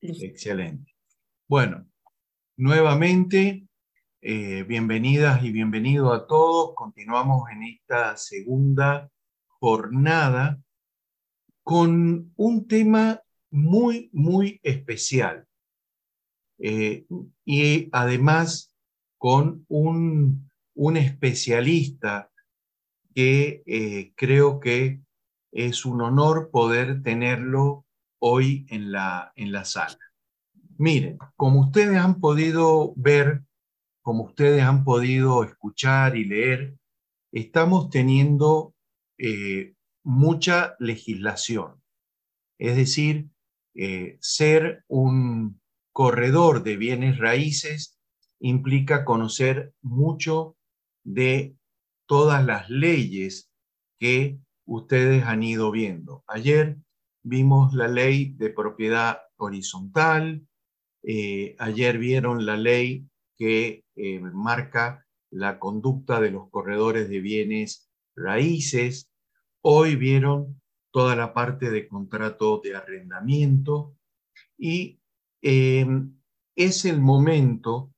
[0.00, 0.94] Excelente.
[1.48, 1.86] Bueno,
[2.56, 3.66] nuevamente,
[4.20, 6.74] eh, bienvenidas y bienvenidos a todos.
[6.76, 9.10] Continuamos en esta segunda
[9.46, 10.60] jornada
[11.64, 15.46] con un tema muy, muy especial.
[16.58, 17.06] Eh,
[17.44, 18.74] y además
[19.16, 22.30] con un, un especialista
[23.14, 25.00] que eh, creo que
[25.52, 27.86] es un honor poder tenerlo
[28.20, 29.98] hoy en la, en la sala.
[30.76, 33.42] Miren, como ustedes han podido ver,
[34.02, 36.76] como ustedes han podido escuchar y leer,
[37.32, 38.74] estamos teniendo
[39.18, 39.74] eh,
[40.04, 41.82] mucha legislación.
[42.58, 43.28] Es decir,
[43.74, 45.60] eh, ser un
[45.92, 47.98] corredor de bienes raíces
[48.40, 50.56] implica conocer mucho
[51.04, 51.56] de
[52.06, 53.50] todas las leyes
[53.98, 54.38] que
[54.68, 56.22] ustedes han ido viendo.
[56.28, 56.76] Ayer
[57.22, 60.46] vimos la ley de propiedad horizontal,
[61.02, 67.90] eh, ayer vieron la ley que eh, marca la conducta de los corredores de bienes
[68.14, 69.10] raíces,
[69.62, 70.60] hoy vieron
[70.90, 73.96] toda la parte de contrato de arrendamiento
[74.58, 75.00] y
[75.40, 76.18] em,
[76.56, 77.92] es el momento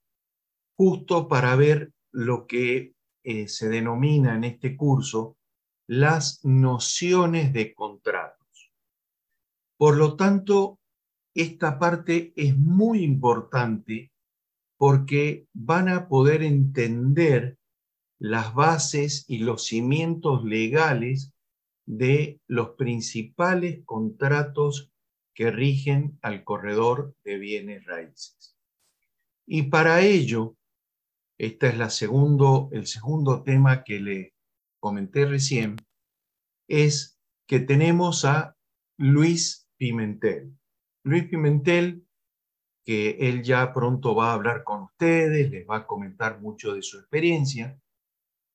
[0.76, 5.36] justo para ver lo que eh, se denomina en este curso
[5.90, 8.72] las nociones de contratos.
[9.76, 10.78] Por lo tanto,
[11.34, 14.12] esta parte es muy importante
[14.76, 17.58] porque van a poder entender
[18.20, 21.32] las bases y los cimientos legales
[21.86, 24.92] de los principales contratos
[25.34, 28.56] que rigen al corredor de bienes raíces.
[29.44, 30.54] Y para ello,
[31.36, 34.34] este es el segundo tema que le
[34.80, 35.76] comenté recién,
[36.68, 38.56] es que tenemos a
[38.98, 40.56] Luis Pimentel.
[41.04, 42.06] Luis Pimentel,
[42.84, 46.82] que él ya pronto va a hablar con ustedes, les va a comentar mucho de
[46.82, 47.80] su experiencia,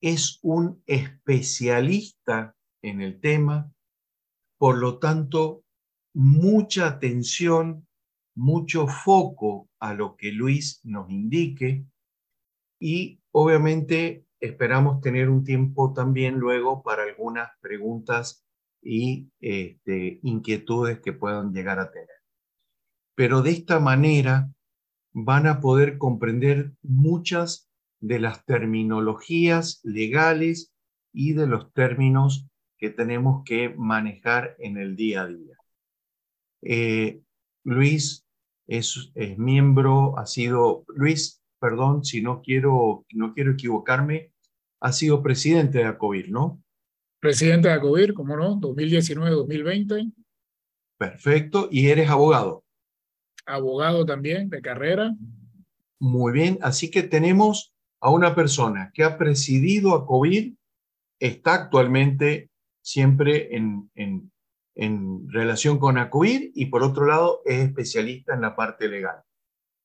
[0.02, 3.72] es un especialista en el tema,
[4.58, 5.64] por lo tanto,
[6.14, 7.88] mucha atención,
[8.36, 11.86] mucho foco a lo que Luis nos indique
[12.80, 18.46] y obviamente esperamos tener un tiempo también luego para algunas preguntas
[18.82, 22.10] y este, inquietudes que puedan llegar a tener.
[23.16, 24.52] Pero de esta manera
[25.14, 27.70] van a poder comprender muchas
[28.00, 30.74] de las terminologías legales
[31.14, 35.58] y de los términos que tenemos que manejar en el día a día.
[36.62, 37.22] Eh,
[37.64, 38.26] Luis
[38.68, 44.34] es, es, miembro, ha sido, Luis, perdón si no quiero, no quiero equivocarme,
[44.86, 46.62] ha sido presidente de ACOBIR, ¿no?
[47.20, 48.62] Presidente de ACOBIR, ¿cómo no?
[48.62, 50.14] 2019-2020.
[51.00, 51.70] Perfecto.
[51.72, 52.64] ¿Y eres abogado?
[53.48, 55.16] Abogado también, de carrera.
[56.00, 56.60] Muy bien.
[56.62, 60.54] Así que tenemos a una persona que ha presidido ACOBIR,
[61.20, 62.52] está actualmente
[62.84, 64.32] siempre en, en,
[64.76, 69.24] en relación con ACOBIR y por otro lado es especialista en la parte legal.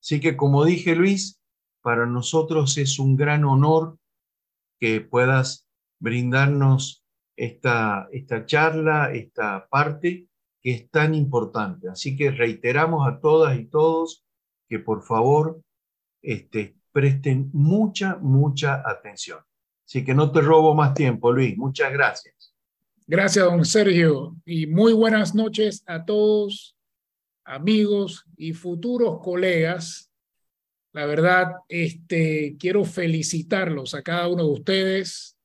[0.03, 1.41] Así que como dije Luis,
[1.81, 3.97] para nosotros es un gran honor
[4.81, 5.69] que puedas
[6.01, 7.05] brindarnos
[7.37, 10.27] esta, esta charla, esta parte
[10.61, 11.89] que es tan importante.
[11.89, 14.25] Así que reiteramos a todas y todos
[14.69, 15.63] que por favor
[16.23, 19.41] este, presten mucha, mucha atención.
[19.87, 21.57] Así que no te robo más tiempo, Luis.
[21.57, 22.55] Muchas gracias.
[23.07, 24.37] Gracias, don Sergio.
[24.45, 26.77] Y muy buenas noches a todos,
[27.45, 30.10] amigos y futuros colegas
[30.93, 35.37] la verdad, este, quiero felicitarlos a cada uno de ustedes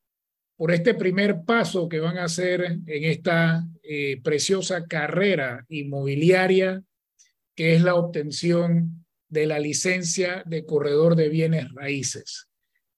[0.58, 6.82] por este primer paso que van a hacer en esta eh, preciosa carrera inmobiliaria,
[7.56, 12.48] que es la obtención de la licencia de corredor de bienes raíces.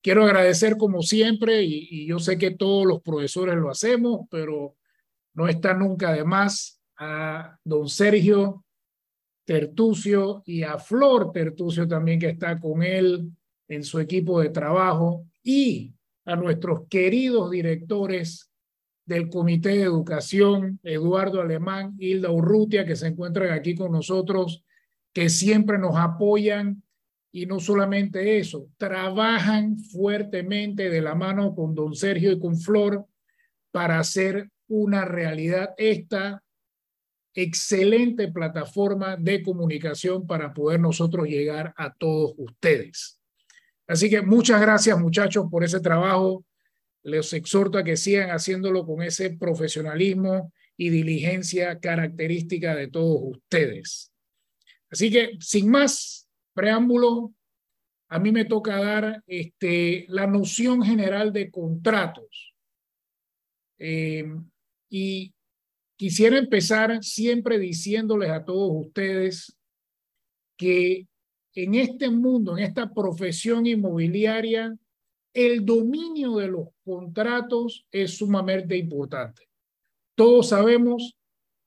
[0.01, 4.77] Quiero agradecer como siempre, y, y yo sé que todos los profesores lo hacemos, pero
[5.33, 8.63] no está nunca de más, a don Sergio
[9.47, 13.31] Tertucio y a Flor Tertucio también que está con él
[13.69, 15.93] en su equipo de trabajo y
[16.25, 18.51] a nuestros queridos directores
[19.05, 24.65] del Comité de Educación, Eduardo Alemán, Hilda Urrutia, que se encuentran aquí con nosotros,
[25.13, 26.83] que siempre nos apoyan.
[27.31, 33.05] Y no solamente eso, trabajan fuertemente de la mano con don Sergio y con Flor
[33.71, 36.43] para hacer una realidad esta
[37.37, 43.21] excelente plataforma de comunicación para poder nosotros llegar a todos ustedes.
[43.85, 46.43] Así que muchas gracias muchachos por ese trabajo.
[47.03, 54.11] Les exhorto a que sigan haciéndolo con ese profesionalismo y diligencia característica de todos ustedes.
[54.89, 57.35] Así que, sin más preámbulo,
[58.09, 62.55] a mí me toca dar este, la noción general de contratos.
[63.77, 64.25] Eh,
[64.89, 65.35] y
[65.97, 69.57] quisiera empezar siempre diciéndoles a todos ustedes
[70.57, 71.07] que
[71.53, 74.77] en este mundo, en esta profesión inmobiliaria,
[75.33, 79.49] el dominio de los contratos es sumamente importante.
[80.15, 81.15] Todos sabemos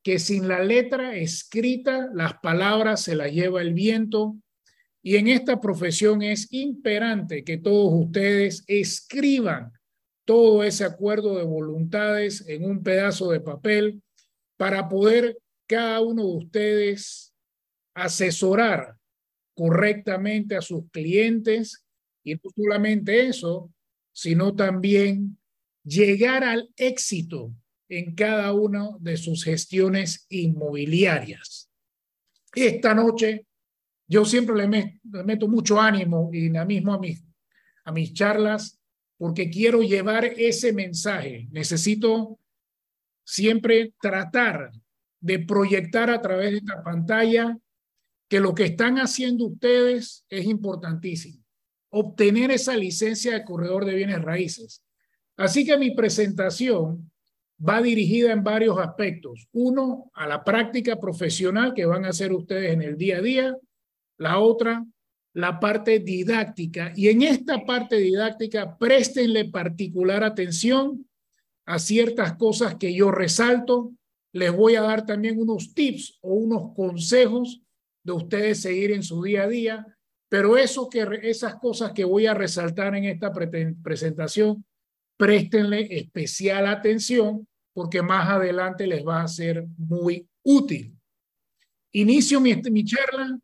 [0.03, 4.37] que sin la letra escrita, las palabras se las lleva el viento
[5.03, 9.73] y en esta profesión es imperante que todos ustedes escriban
[10.25, 14.03] todo ese acuerdo de voluntades en un pedazo de papel
[14.61, 17.33] para poder cada uno de ustedes
[17.95, 18.95] asesorar
[19.55, 21.83] correctamente a sus clientes
[22.23, 23.73] y no solamente eso,
[24.13, 25.39] sino también
[25.83, 27.55] llegar al éxito
[27.89, 31.71] en cada una de sus gestiones inmobiliarias.
[32.55, 33.47] Esta noche
[34.07, 37.25] yo siempre le, meto mucho ánimo y dinamismo a mis,
[37.83, 38.79] a mis charlas
[39.17, 41.49] porque quiero llevar ese mensaje.
[41.51, 42.39] Necesito
[43.31, 44.73] siempre tratar
[45.21, 47.57] de proyectar a través de esta pantalla
[48.29, 51.45] que lo que están haciendo ustedes es importantísimo.
[51.91, 54.83] Obtener esa licencia de corredor de bienes raíces.
[55.37, 57.09] Así que mi presentación
[57.57, 59.47] va dirigida en varios aspectos.
[59.53, 63.57] Uno, a la práctica profesional que van a hacer ustedes en el día a día
[64.19, 64.85] la otra,
[65.35, 66.93] la parte didáctica.
[66.97, 71.07] Y en esta parte didáctica, préstenle particular atención
[71.71, 73.93] a ciertas cosas que yo resalto.
[74.33, 77.61] Les voy a dar también unos tips o unos consejos
[78.03, 79.87] de ustedes seguir en su día a día.
[80.29, 84.65] Pero eso que, esas cosas que voy a resaltar en esta presentación,
[85.17, 90.97] préstenle especial atención porque más adelante les va a ser muy útil.
[91.93, 93.39] Inicio mi, mi charla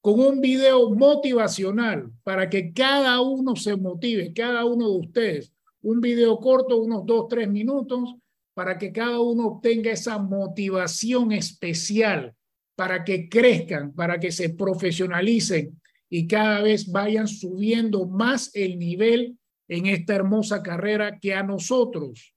[0.00, 5.53] con un video motivacional para que cada uno se motive, cada uno de ustedes.
[5.84, 8.14] Un video corto, unos dos, tres minutos,
[8.54, 12.34] para que cada uno obtenga esa motivación especial,
[12.74, 15.78] para que crezcan, para que se profesionalicen
[16.08, 19.38] y cada vez vayan subiendo más el nivel
[19.68, 22.34] en esta hermosa carrera que a nosotros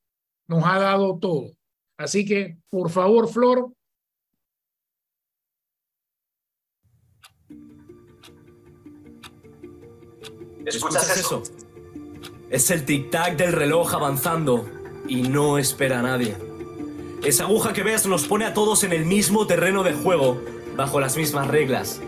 [0.48, 1.52] nos ha dado todo.
[1.98, 3.72] Así que, por favor, Flor,
[10.66, 11.44] ¿Escuchas eso?
[12.50, 14.66] Es el tic-tac del reloj avanzando
[15.06, 16.34] y no espera a nadie.
[17.22, 20.42] Esa aguja que ves nos pone a todos en el mismo terreno de juego,
[20.78, 22.00] bajo las mismas reglas.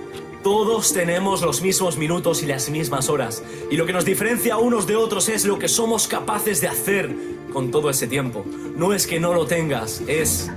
[0.42, 4.58] Todos tenemos los mismos minutos y las mismas horas, y lo que nos diferencia a
[4.60, 7.14] unos de otros es lo que somos capaces de hacer
[7.52, 8.46] con todo ese tiempo.
[8.78, 10.50] No es que no lo tengas, es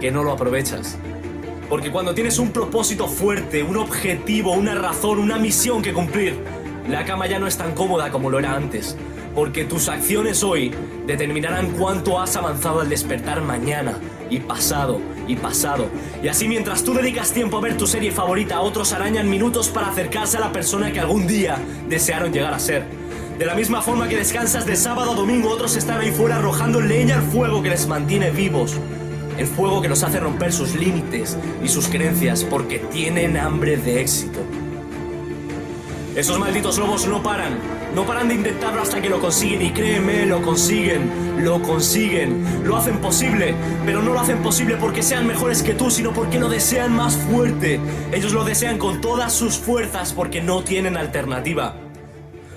[0.00, 0.98] que no lo aprovechas.
[1.68, 6.34] Porque cuando tienes un propósito fuerte, un objetivo, una razón, una misión que cumplir,
[6.88, 8.96] la cama ya no es tan cómoda como lo era antes,
[9.34, 10.72] porque tus acciones hoy
[11.06, 13.98] determinarán cuánto has avanzado al despertar mañana
[14.28, 15.88] y pasado y pasado.
[16.22, 19.88] Y así mientras tú dedicas tiempo a ver tu serie favorita, otros arañan minutos para
[19.88, 22.84] acercarse a la persona que algún día desearon llegar a ser.
[23.38, 26.80] De la misma forma que descansas de sábado a domingo, otros están ahí fuera arrojando
[26.80, 28.76] leña al fuego que les mantiene vivos.
[29.38, 34.02] El fuego que los hace romper sus límites y sus creencias porque tienen hambre de
[34.02, 34.40] éxito.
[36.14, 37.79] Esos malditos lobos no paran.
[37.94, 41.10] No paran de intentarlo hasta que lo consiguen y créeme, lo consiguen,
[41.44, 43.54] lo consiguen, lo hacen posible,
[43.84, 47.16] pero no lo hacen posible porque sean mejores que tú, sino porque lo desean más
[47.16, 47.80] fuerte.
[48.12, 51.89] Ellos lo desean con todas sus fuerzas porque no tienen alternativa.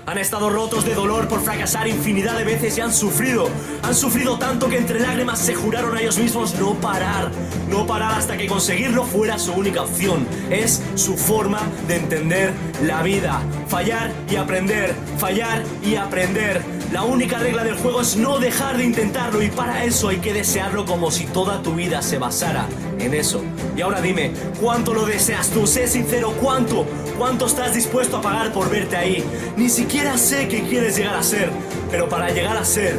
[0.06, 3.48] Han estado rotos de dolor por fracasar infinidad de veces y han sufrido.
[3.82, 7.30] Han sufrido tanto que entre lágrimas se juraron a ellos mismos no parar.
[7.70, 10.26] No parar hasta que conseguirlo fuera su única opción.
[10.50, 13.40] Es su forma de entender la vida.
[13.68, 14.94] Fallar y aprender.
[15.18, 16.73] Fallar y aprender.
[16.92, 20.32] La única regla del juego es no dejar de intentarlo y para eso hay que
[20.32, 22.66] desearlo como si toda tu vida se basara
[22.98, 23.42] en eso.
[23.76, 25.66] Y ahora dime, ¿cuánto lo deseas tú?
[25.66, 26.86] Sé sincero, ¿cuánto?
[27.18, 29.24] ¿Cuánto estás dispuesto a pagar por verte ahí?
[29.56, 31.50] Ni siquiera sé qué quieres llegar a ser,
[31.90, 32.98] pero para llegar a ser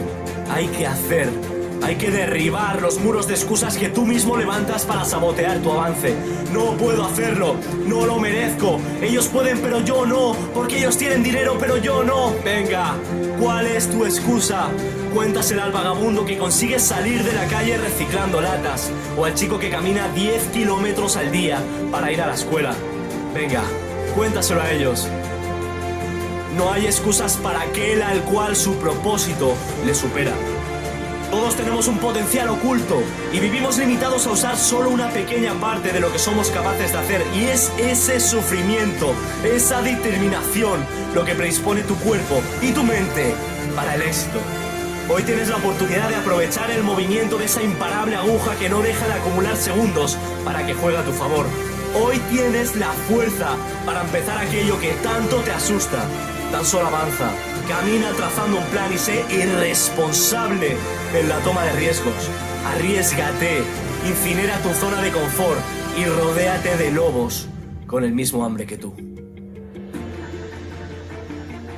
[0.49, 1.54] hay que hacer.
[1.85, 6.15] Hay que derribar los muros de excusas que tú mismo levantas para sabotear tu avance.
[6.51, 8.79] No puedo hacerlo, no lo merezco.
[9.03, 12.33] Ellos pueden, pero yo no, porque ellos tienen dinero, pero yo no.
[12.43, 12.95] Venga,
[13.39, 14.69] ¿cuál es tu excusa?
[15.13, 19.69] Cuéntasela al vagabundo que consigue salir de la calle reciclando latas, o al chico que
[19.69, 21.59] camina 10 kilómetros al día
[21.91, 22.73] para ir a la escuela.
[23.35, 23.61] Venga,
[24.15, 25.07] cuéntaselo a ellos.
[26.57, 29.53] No hay excusas para aquel al cual su propósito
[29.85, 30.33] le supera.
[31.35, 35.99] Todos tenemos un potencial oculto y vivimos limitados a usar solo una pequeña parte de
[35.99, 37.25] lo que somos capaces de hacer.
[37.35, 39.13] Y es ese sufrimiento,
[39.43, 43.35] esa determinación, lo que predispone tu cuerpo y tu mente
[43.75, 44.39] para el éxito.
[45.09, 49.05] Hoy tienes la oportunidad de aprovechar el movimiento de esa imparable aguja que no deja
[49.05, 51.45] de acumular segundos para que juegue a tu favor.
[52.01, 56.05] Hoy tienes la fuerza para empezar aquello que tanto te asusta.
[56.53, 57.29] Tan solo avanza,
[57.67, 60.75] camina trazando un plan y sé irresponsable
[61.13, 62.29] en la toma de riesgos.
[62.65, 63.63] Arriesgate,
[64.07, 65.59] incinera tu zona de confort
[65.97, 67.47] y rodéate de lobos
[67.87, 68.93] con el mismo hambre que tú.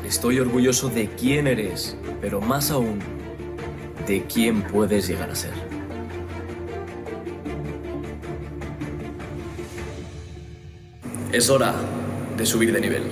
[0.05, 2.99] Estoy orgulloso de quién eres, pero más aún,
[4.07, 5.53] de quién puedes llegar a ser.
[11.31, 11.75] Es hora
[12.37, 13.03] de subir de nivel.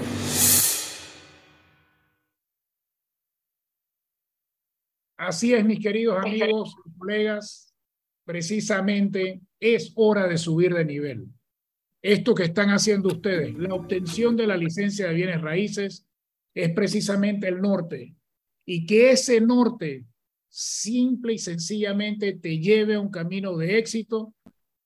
[5.25, 7.73] Así es, mis queridos amigos y colegas,
[8.25, 11.25] precisamente es hora de subir de nivel.
[11.99, 16.05] Esto que están haciendo ustedes, la obtención de la licencia de bienes raíces,
[16.53, 18.15] es precisamente el norte.
[18.67, 20.05] Y que ese norte
[20.47, 24.35] simple y sencillamente te lleve a un camino de éxito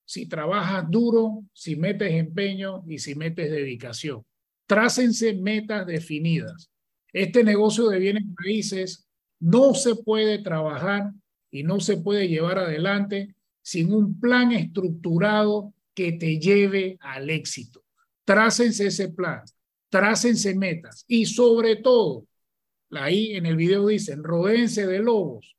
[0.06, 4.24] si trabajas duro, si metes empeño y si metes dedicación.
[4.66, 6.72] Trácense metas definidas.
[7.12, 9.09] Este negocio de bienes raíces
[9.40, 11.12] no se puede trabajar
[11.52, 17.84] y no se puede llevar adelante sin un plan estructurado que te lleve al éxito.
[18.26, 19.42] Trácense ese plan,
[19.90, 22.28] trácense metas y sobre todo,
[22.92, 25.56] ahí en el video dicen, rodéense de lobos.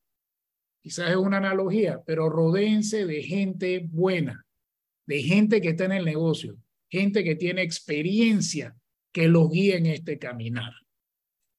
[0.83, 4.47] Quizás es una analogía, pero rodéense de gente buena,
[5.07, 6.57] de gente que está en el negocio,
[6.89, 8.75] gente que tiene experiencia
[9.13, 10.73] que los guíe en este caminar.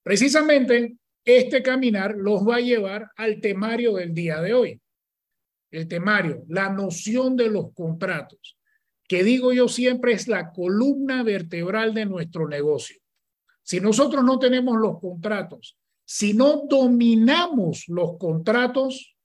[0.03, 4.81] Precisamente este caminar los va a llevar al temario del día de hoy.
[5.71, 8.57] El temario, la noción de los contratos,
[9.07, 12.97] que digo yo siempre es la columna vertebral de nuestro negocio.
[13.63, 19.15] Si nosotros no tenemos los contratos, si no dominamos los contratos,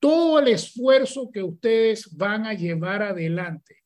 [0.00, 3.78] todo el esfuerzo que ustedes van a llevar adelante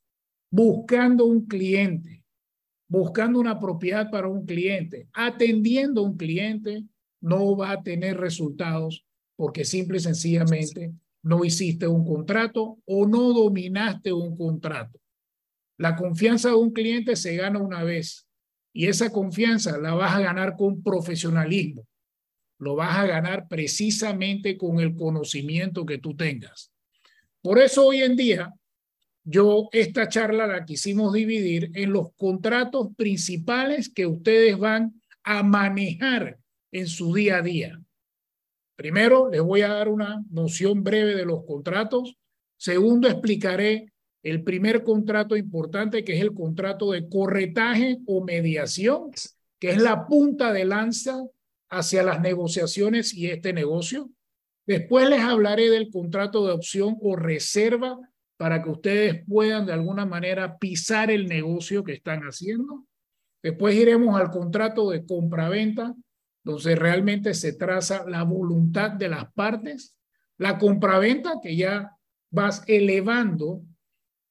[0.52, 2.22] buscando un cliente,
[2.86, 6.84] buscando una propiedad para un cliente, atendiendo a un cliente,
[7.22, 13.32] no va a tener resultados porque simple y sencillamente no hiciste un contrato o no
[13.32, 15.00] dominaste un contrato.
[15.78, 18.26] La confianza de un cliente se gana una vez
[18.72, 21.86] y esa confianza la vas a ganar con profesionalismo.
[22.58, 26.72] Lo vas a ganar precisamente con el conocimiento que tú tengas.
[27.40, 28.52] Por eso hoy en día,
[29.24, 36.38] yo esta charla la quisimos dividir en los contratos principales que ustedes van a manejar
[36.72, 37.80] en su día a día.
[38.76, 42.16] Primero, les voy a dar una noción breve de los contratos.
[42.56, 49.10] Segundo, explicaré el primer contrato importante, que es el contrato de corretaje o mediación,
[49.58, 51.22] que es la punta de lanza
[51.70, 54.10] hacia las negociaciones y este negocio.
[54.66, 57.98] Después les hablaré del contrato de opción o reserva
[58.36, 62.84] para que ustedes puedan de alguna manera pisar el negocio que están haciendo.
[63.42, 65.94] Después iremos al contrato de compraventa,
[66.44, 69.96] entonces realmente se traza la voluntad de las partes,
[70.38, 71.96] la compraventa que ya
[72.30, 73.62] vas elevando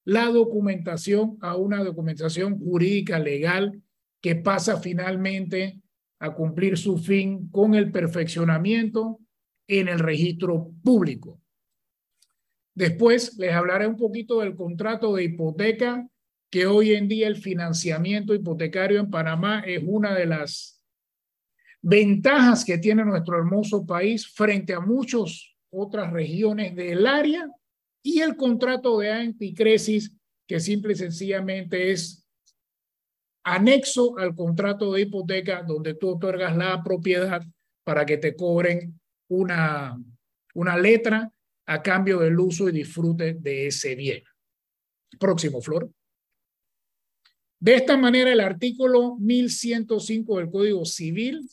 [0.03, 3.81] la documentación a una documentación jurídica legal
[4.19, 5.81] que pasa finalmente
[6.19, 9.19] a cumplir su fin con el perfeccionamiento
[9.67, 11.39] en el registro público.
[12.73, 16.07] Después les hablaré un poquito del contrato de hipoteca,
[16.49, 20.80] que hoy en día el financiamiento hipotecario en Panamá es una de las
[21.81, 27.49] ventajas que tiene nuestro hermoso país frente a muchas otras regiones del área
[28.03, 30.15] y el contrato de anticresis
[30.47, 32.27] que simple y sencillamente es
[33.43, 37.41] anexo al contrato de hipoteca donde tú otorgas la propiedad
[37.83, 39.97] para que te cobren una,
[40.53, 41.31] una letra
[41.65, 44.23] a cambio del uso y disfrute de ese bien.
[45.19, 45.89] Próximo, Flor.
[47.59, 51.47] De esta manera, el artículo 1105 del Código Civil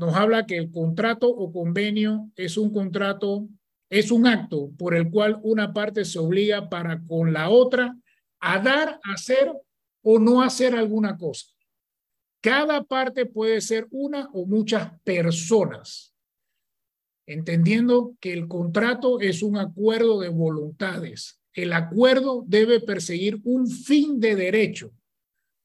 [0.00, 3.46] nos habla que el contrato o convenio es un contrato,
[3.90, 7.94] es un acto por el cual una parte se obliga para con la otra
[8.40, 9.52] a dar, hacer
[10.02, 11.48] o no hacer alguna cosa.
[12.40, 16.14] Cada parte puede ser una o muchas personas,
[17.26, 21.42] entendiendo que el contrato es un acuerdo de voluntades.
[21.52, 24.92] El acuerdo debe perseguir un fin de derecho,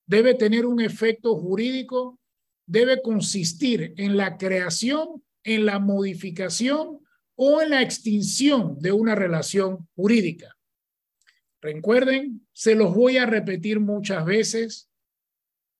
[0.05, 2.19] debe tener un efecto jurídico
[2.65, 6.99] debe consistir en la creación, en la modificación
[7.35, 10.55] o en la extinción de una relación jurídica.
[11.61, 14.89] Recuerden, se los voy a repetir muchas veces.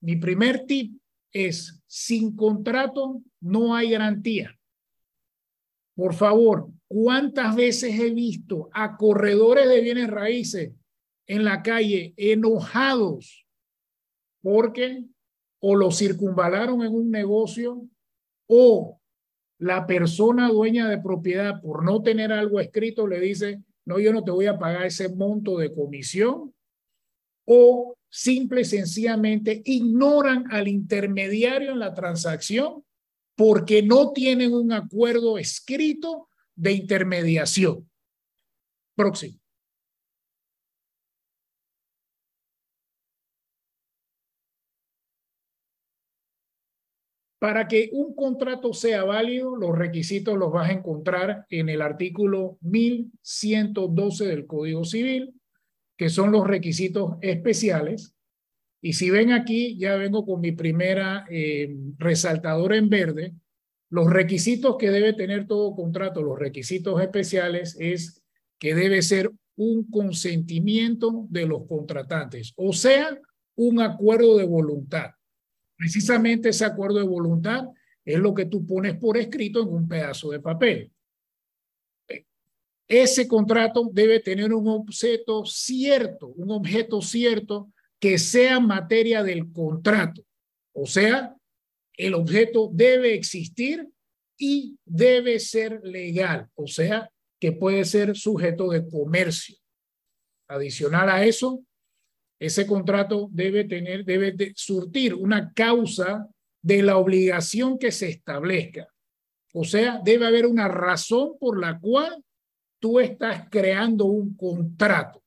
[0.00, 1.00] Mi primer tip
[1.32, 4.58] es, sin contrato no hay garantía.
[5.94, 10.72] Por favor, ¿cuántas veces he visto a corredores de bienes raíces
[11.26, 13.46] en la calle enojados
[14.42, 15.04] porque
[15.60, 17.88] o lo circunvalaron en un negocio
[18.48, 19.00] o
[19.58, 24.22] la persona dueña de propiedad por no tener algo escrito le dice, no, yo no
[24.22, 26.54] te voy a pagar ese monto de comisión
[27.46, 32.84] o simple y sencillamente ignoran al intermediario en la transacción
[33.34, 37.88] porque no tienen un acuerdo escrito de intermediación.
[38.94, 39.38] Próximo.
[47.38, 52.58] Para que un contrato sea válido, los requisitos los vas a encontrar en el artículo
[52.62, 55.34] 1112 del Código Civil,
[55.96, 58.14] que son los requisitos especiales.
[58.80, 63.34] Y si ven aquí, ya vengo con mi primera eh, resaltadora en verde.
[63.90, 68.22] Los requisitos que debe tener todo contrato, los requisitos especiales, es
[68.58, 73.18] que debe ser un consentimiento de los contratantes, o sea,
[73.56, 75.10] un acuerdo de voluntad.
[75.76, 77.68] Precisamente ese acuerdo de voluntad
[78.04, 80.90] es lo que tú pones por escrito en un pedazo de papel.
[82.88, 90.24] Ese contrato debe tener un objeto cierto, un objeto cierto que sea materia del contrato.
[90.72, 91.34] O sea,
[91.96, 93.88] el objeto debe existir
[94.38, 99.56] y debe ser legal, o sea, que puede ser sujeto de comercio.
[100.48, 101.64] Adicional a eso,
[102.38, 106.28] ese contrato debe tener, debe surtir una causa
[106.62, 108.88] de la obligación que se establezca.
[109.54, 112.22] O sea, debe haber una razón por la cual
[112.78, 115.22] tú estás creando un contrato.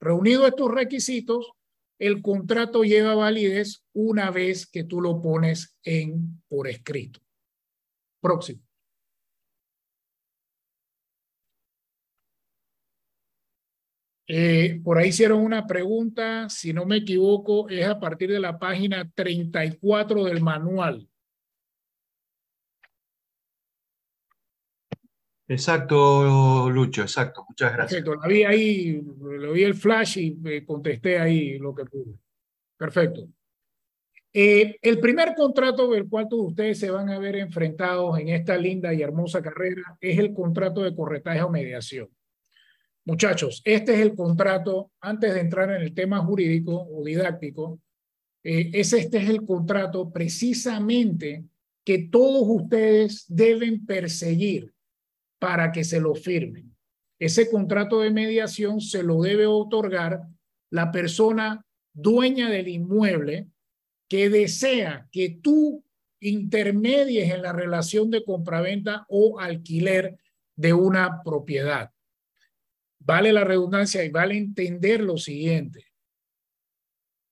[0.00, 1.50] Reunido estos requisitos,
[1.98, 7.20] el contrato lleva validez una vez que tú lo pones en por escrito.
[8.20, 8.67] Próximo.
[14.30, 18.58] Eh, por ahí hicieron una pregunta, si no me equivoco, es a partir de la
[18.58, 21.08] página 34 del manual.
[25.48, 27.46] Exacto, Lucho, exacto.
[27.48, 28.02] Muchas gracias.
[28.02, 32.18] Perfecto, la vi ahí, lo vi el flash y me contesté ahí lo que pude.
[32.76, 33.26] Perfecto.
[34.30, 38.58] Eh, el primer contrato del cual todos ustedes se van a ver enfrentados en esta
[38.58, 42.10] linda y hermosa carrera es el contrato de corretaje o mediación.
[43.08, 47.80] Muchachos, este es el contrato, antes de entrar en el tema jurídico o didáctico,
[48.44, 51.46] eh, es este es el contrato precisamente
[51.86, 54.74] que todos ustedes deben perseguir
[55.38, 56.76] para que se lo firmen.
[57.18, 60.24] Ese contrato de mediación se lo debe otorgar
[60.70, 63.48] la persona dueña del inmueble
[64.06, 65.82] que desea que tú
[66.20, 70.18] intermedies en la relación de compraventa o alquiler
[70.56, 71.90] de una propiedad
[73.08, 75.82] vale la redundancia y vale entender lo siguiente.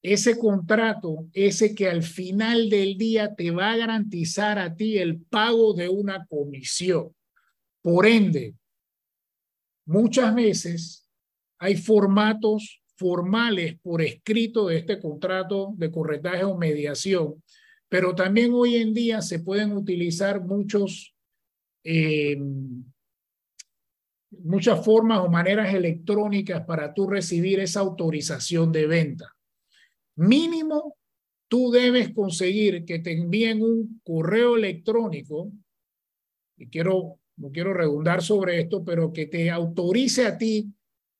[0.03, 5.21] Ese contrato, ese que al final del día te va a garantizar a ti el
[5.21, 7.15] pago de una comisión.
[7.83, 8.55] Por ende,
[9.85, 11.11] muchas veces
[11.59, 17.43] hay formatos formales por escrito de este contrato de corretaje o mediación,
[17.91, 21.15] pero también hoy en día se pueden utilizar muchos
[21.85, 22.39] eh,
[24.31, 29.35] muchas formas o maneras electrónicas para tú recibir esa autorización de venta.
[30.17, 30.97] Mínimo,
[31.49, 35.53] tú debes conseguir que te envíen un correo electrónico,
[36.57, 40.73] y quiero, no quiero redundar sobre esto, pero que te autorice a ti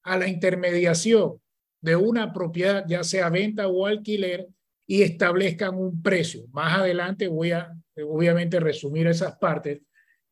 [0.03, 1.41] a la intermediación
[1.81, 4.49] de una propiedad, ya sea venta o alquiler,
[4.89, 6.47] y establezcan un precio.
[6.53, 9.83] Más adelante voy a, obviamente, resumir esas partes,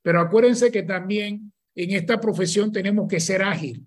[0.01, 3.85] pero acuérdense que también en esta profesión tenemos que ser ágil.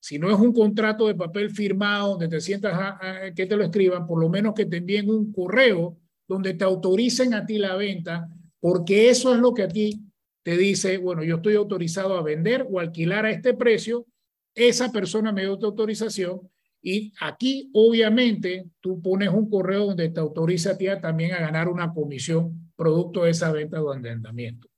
[0.00, 2.98] Si no es un contrato de papel firmado donde te sientas
[3.34, 7.34] que te lo escriban, por lo menos que te envíen un correo donde te autoricen
[7.34, 8.28] a ti la venta,
[8.60, 10.00] porque eso es lo que a ti
[10.42, 14.06] te dice, bueno, yo estoy autorizado a vender o alquilar a este precio,
[14.54, 16.40] esa persona me dio autorización
[16.80, 21.68] y aquí obviamente tú pones un correo donde te autoriza a ti también a ganar
[21.68, 24.68] una comisión producto de esa venta o arrendamiento.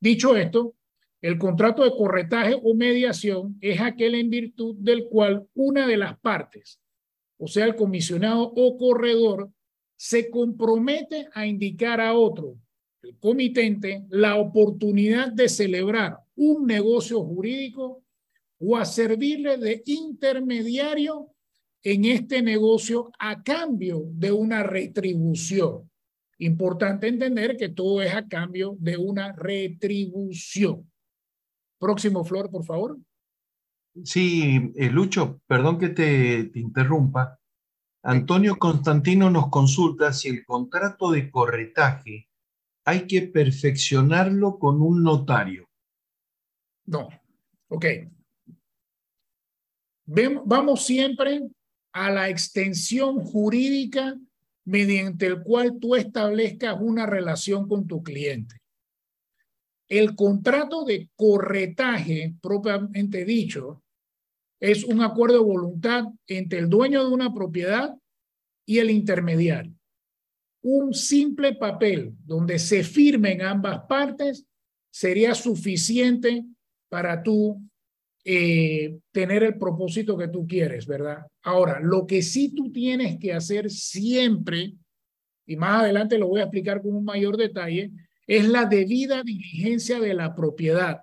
[0.00, 0.76] Dicho esto,
[1.22, 6.18] el contrato de corretaje o mediación es aquel en virtud del cual una de las
[6.18, 6.80] partes,
[7.38, 9.50] o sea, el comisionado o corredor,
[9.96, 12.56] se compromete a indicar a otro,
[13.02, 18.02] el comitente, la oportunidad de celebrar un negocio jurídico
[18.58, 21.30] o a servirle de intermediario
[21.82, 25.90] en este negocio a cambio de una retribución.
[26.38, 30.89] Importante entender que todo es a cambio de una retribución.
[31.80, 32.98] Próximo, Flor, por favor.
[34.04, 37.40] Sí, eh, Lucho, perdón que te, te interrumpa.
[38.02, 42.28] Antonio Constantino nos consulta si el contrato de corretaje
[42.84, 45.68] hay que perfeccionarlo con un notario.
[46.86, 47.08] No,
[47.68, 47.86] ok.
[50.44, 51.48] Vamos siempre
[51.92, 54.18] a la extensión jurídica
[54.64, 58.59] mediante el cual tú establezcas una relación con tu cliente.
[59.90, 63.82] El contrato de corretaje, propiamente dicho,
[64.60, 67.96] es un acuerdo de voluntad entre el dueño de una propiedad
[68.64, 69.74] y el intermediario.
[70.62, 74.46] Un simple papel donde se firmen ambas partes
[74.92, 76.44] sería suficiente
[76.88, 77.60] para tú
[78.24, 81.26] eh, tener el propósito que tú quieres, ¿verdad?
[81.42, 84.74] Ahora, lo que sí tú tienes que hacer siempre,
[85.46, 87.90] y más adelante lo voy a explicar con un mayor detalle,
[88.30, 91.02] es la debida diligencia de la propiedad.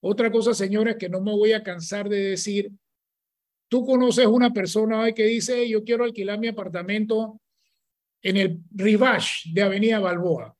[0.00, 2.70] Otra cosa, señores, que no me voy a cansar de decir,
[3.68, 7.40] tú conoces una persona que dice, yo quiero alquilar mi apartamento
[8.22, 10.56] en el Rivage de Avenida Balboa.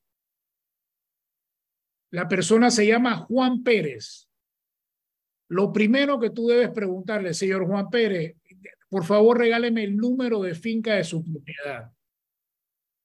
[2.11, 4.27] La persona se llama Juan Pérez
[5.49, 8.35] lo primero que tú debes preguntarle, señor Juan Pérez,
[8.89, 11.91] por favor regáleme el número de finca de su propiedad.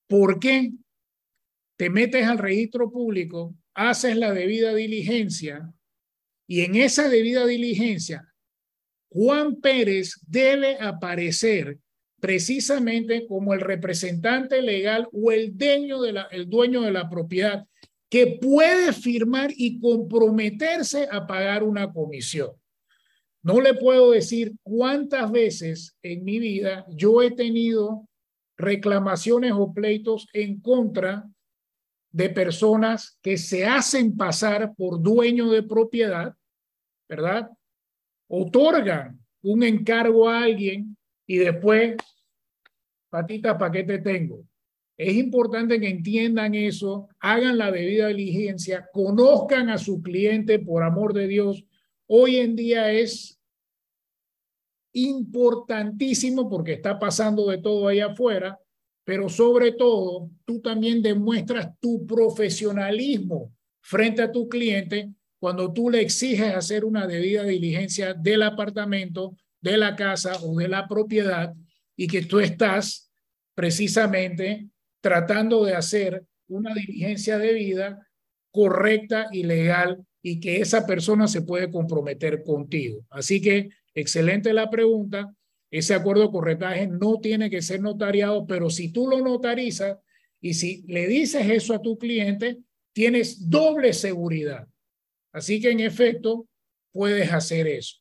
[0.09, 0.73] ¿Por qué?
[1.83, 5.69] Te metes al registro público, haces la debida diligencia
[6.47, 8.33] y en esa debida diligencia,
[9.09, 11.79] Juan Pérez debe aparecer
[12.21, 17.67] precisamente como el representante legal o el dueño de la, el dueño de la propiedad
[18.09, 22.53] que puede firmar y comprometerse a pagar una comisión.
[23.43, 28.09] No le puedo decir cuántas veces en mi vida yo he tenido
[28.57, 31.29] reclamaciones o pleitos en contra
[32.13, 36.37] de personas que se hacen pasar por dueño de propiedad,
[37.09, 37.51] ¿verdad?
[38.29, 40.97] Otorgan un encargo a alguien
[41.27, 41.97] y después,
[43.11, 44.45] patita, ¿para qué te tengo?
[44.97, 51.15] Es importante que entiendan eso, hagan la debida diligencia, conozcan a su cliente por amor
[51.15, 51.65] de Dios.
[52.07, 53.41] Hoy en día es
[54.93, 58.61] importantísimo porque está pasando de todo allá afuera,
[59.05, 65.11] pero sobre todo tú también demuestras tu profesionalismo frente a tu cliente
[65.41, 70.69] cuando tú le exiges hacer una debida diligencia del apartamento, de la casa o de
[70.69, 71.53] la propiedad
[71.97, 73.11] y que tú estás
[73.55, 74.69] precisamente
[75.01, 78.09] tratando de hacer una diligencia de vida
[78.53, 83.05] correcta y legal y que esa persona se puede comprometer contigo.
[83.11, 85.35] Así que excelente la pregunta.
[85.73, 89.99] Ese acuerdo de corretaje no tiene que ser notariado, pero si tú lo notarizas
[90.39, 92.59] y si le dices eso a tu cliente,
[92.93, 94.69] tienes doble seguridad.
[95.33, 96.47] Así que en efecto,
[96.93, 97.97] puedes hacer eso.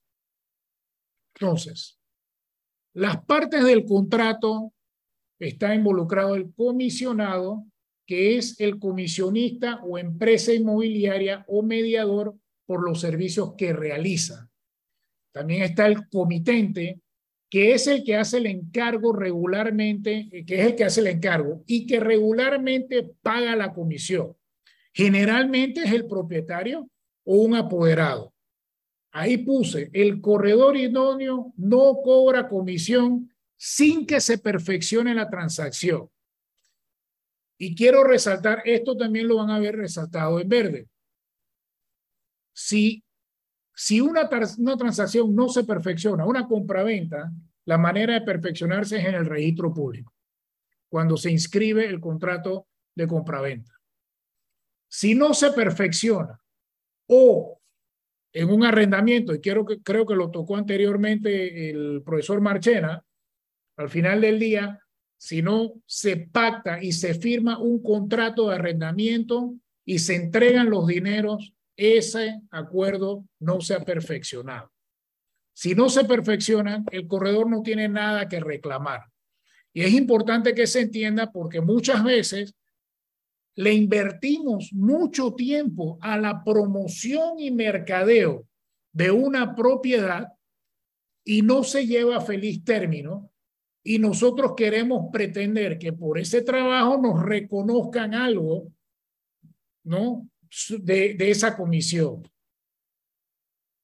[1.34, 1.98] Entonces,
[2.94, 4.74] las partes del contrato
[5.40, 7.66] está involucrado el comisionado,
[8.06, 14.50] que es el comisionista o empresa inmobiliaria o mediador por los servicios que realiza.
[15.32, 17.00] También está el comitente,
[17.52, 21.08] que es el que hace el encargo regularmente, eh, que es el que hace el
[21.08, 24.38] encargo y que regularmente paga la comisión.
[24.94, 26.90] Generalmente es el propietario
[27.26, 28.34] o un apoderado.
[29.12, 36.10] Ahí puse, el corredor idóneo no cobra comisión sin que se perfeccione la transacción.
[37.58, 40.88] Y quiero resaltar, esto también lo van a ver resaltado en verde.
[42.54, 43.04] Si,
[43.84, 47.32] si una, transacción no se perfecciona, una compraventa,
[47.66, 50.14] la manera de perfeccionarse es en el registro público,
[50.88, 53.72] cuando se inscribe el contrato de compraventa.
[54.88, 56.40] Si no se perfecciona
[57.08, 57.60] o
[58.32, 63.04] en un arrendamiento, y quiero que, creo que lo tocó anteriormente el profesor Marchena,
[63.78, 64.80] al final del día,
[65.18, 70.86] si no se pacta y se firma un contrato de arrendamiento y se entregan los
[70.86, 74.72] dineros, ese acuerdo no se ha perfeccionado.
[75.54, 79.02] Si no se perfecciona, el corredor no tiene nada que reclamar.
[79.74, 82.56] Y es importante que se entienda porque muchas veces
[83.56, 88.48] le invertimos mucho tiempo a la promoción y mercadeo
[88.94, 90.28] de una propiedad
[91.24, 93.32] y no se lleva a feliz término
[93.84, 98.72] y nosotros queremos pretender que por ese trabajo nos reconozcan algo,
[99.84, 100.31] ¿no?
[100.80, 102.24] De, de esa comisión.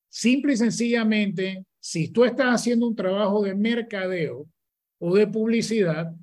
[0.10, 4.45] Simple y sencillamente, si tú estás haciendo un trabajo de mercadeo
[4.99, 6.13] o de publicidad,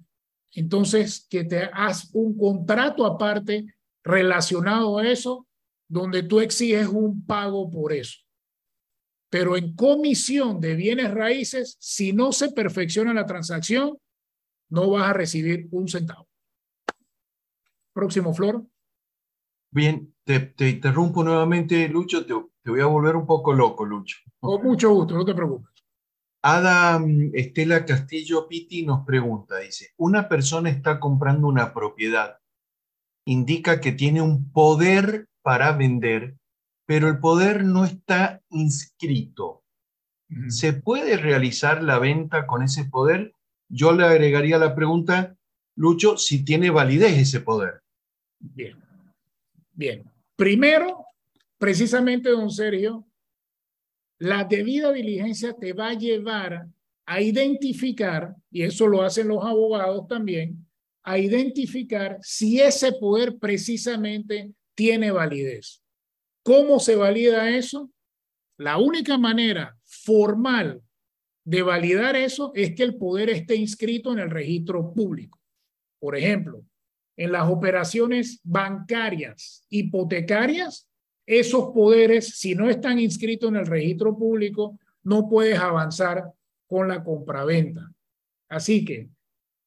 [0.52, 3.66] entonces que te hagas un contrato aparte
[4.02, 5.46] relacionado a eso,
[5.88, 8.18] donde tú exiges un pago por eso.
[9.30, 13.98] Pero en comisión de bienes raíces, si no se perfecciona la transacción,
[14.68, 16.28] no vas a recibir un centavo.
[17.92, 18.66] Próximo, Flor.
[19.70, 22.24] Bien, te, interrumpo nuevamente, Lucho.
[22.24, 24.18] Te, te, voy a volver un poco loco, Lucho.
[24.40, 25.74] Con mucho gusto, no te preocupes.
[26.46, 32.38] Adam Estela Castillo Piti nos pregunta, dice, una persona está comprando una propiedad,
[33.26, 36.36] indica que tiene un poder para vender,
[36.86, 39.62] pero el poder no está inscrito.
[40.48, 43.32] ¿Se puede realizar la venta con ese poder?
[43.70, 45.36] Yo le agregaría la pregunta,
[45.76, 47.80] Lucho, si tiene validez ese poder.
[48.38, 48.76] Bien,
[49.72, 50.13] bien.
[50.36, 51.06] Primero,
[51.58, 53.06] precisamente, don Sergio,
[54.18, 56.66] la debida diligencia te va a llevar
[57.06, 60.66] a identificar, y eso lo hacen los abogados también,
[61.02, 65.82] a identificar si ese poder precisamente tiene validez.
[66.42, 67.90] ¿Cómo se valida eso?
[68.56, 70.82] La única manera formal
[71.44, 75.40] de validar eso es que el poder esté inscrito en el registro público.
[75.98, 76.64] Por ejemplo,
[77.16, 80.88] en las operaciones bancarias, hipotecarias,
[81.26, 86.32] esos poderes, si no están inscritos en el registro público, no puedes avanzar
[86.66, 87.90] con la compraventa.
[88.48, 89.08] Así que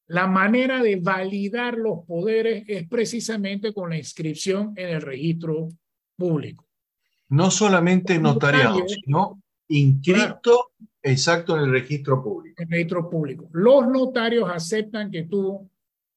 [0.06, 5.68] la manera de validar los poderes es precisamente con la inscripción en el registro
[6.16, 6.66] público.
[7.28, 10.70] No solamente notariado, sino inscrito
[11.02, 12.62] exacto en el registro público.
[12.62, 13.48] En el registro público.
[13.52, 15.68] Los notarios aceptan que tú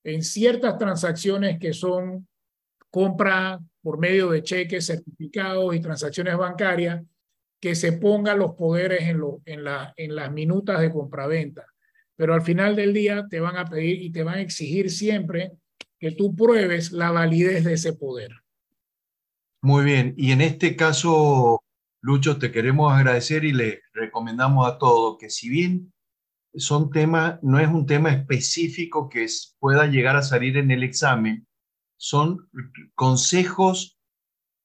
[0.04, 2.28] en ciertas transacciones que son
[2.90, 7.02] compra por medio de cheques, certificados y transacciones bancarias,
[7.60, 11.66] que se pongan los poderes en, lo, en, la, en las minutas de compraventa.
[12.16, 15.52] Pero al final del día te van a pedir y te van a exigir siempre
[16.00, 18.32] que tú pruebes la validez de ese poder.
[19.62, 21.64] Muy bien, y en este caso,
[22.02, 25.94] Lucho, te queremos agradecer y le recomendamos a todos que si bien
[26.56, 29.28] son temas, no es un tema específico que
[29.60, 31.48] pueda llegar a salir en el examen,
[31.98, 32.50] son
[32.96, 34.00] consejos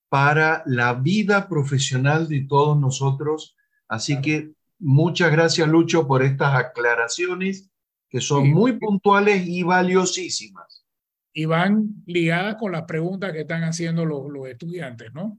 [0.09, 3.57] para la vida profesional de todos nosotros.
[3.89, 7.71] Así que muchas gracias, Lucho, por estas aclaraciones
[8.09, 10.87] que son muy puntuales y valiosísimas.
[11.33, 15.37] Y van ligadas con las preguntas que están haciendo los, estudiantes, ¿no?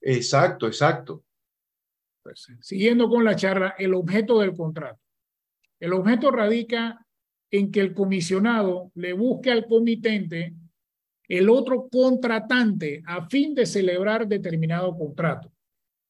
[0.00, 1.24] Exacto, exacto.
[2.22, 5.01] Pues, siguiendo con la charla, el objeto del contrato.
[5.82, 7.04] El objeto radica
[7.50, 10.54] en que el comisionado le busque al comitente
[11.26, 15.52] el otro contratante a fin de celebrar determinado contrato.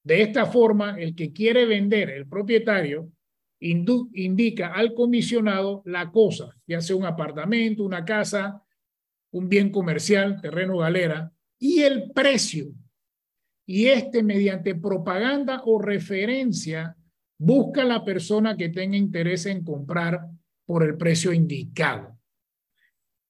[0.04, 3.10] De esta forma, el que quiere vender, el propietario,
[3.60, 8.62] indica al comisionado la cosa, ya sea un apartamento, una casa,
[9.30, 12.74] un bien comercial, terreno galera, y el precio.
[13.64, 16.94] Y este, mediante propaganda o referencia,
[17.44, 20.28] busca la persona que tenga interés en comprar
[20.64, 22.16] por el precio indicado.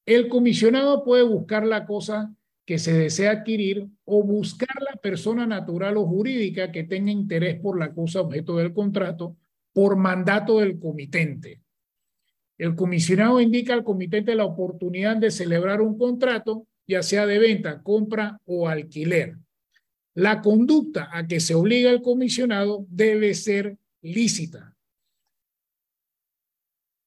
[0.05, 2.31] El comisionado puede buscar la cosa
[2.67, 7.79] que se desea adquirir o buscar la persona natural o jurídica que tenga interés por
[7.79, 9.39] la cosa objeto del contrato
[9.73, 11.63] por mandato del comitente.
[12.59, 17.83] El comisionado indica al comitente la oportunidad de celebrar un contrato, ya sea de venta,
[17.83, 19.39] compra o alquiler.
[20.15, 24.77] La conducta a que se obliga el comisionado debe ser lícita.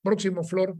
[0.01, 0.77] Próximo, Flor.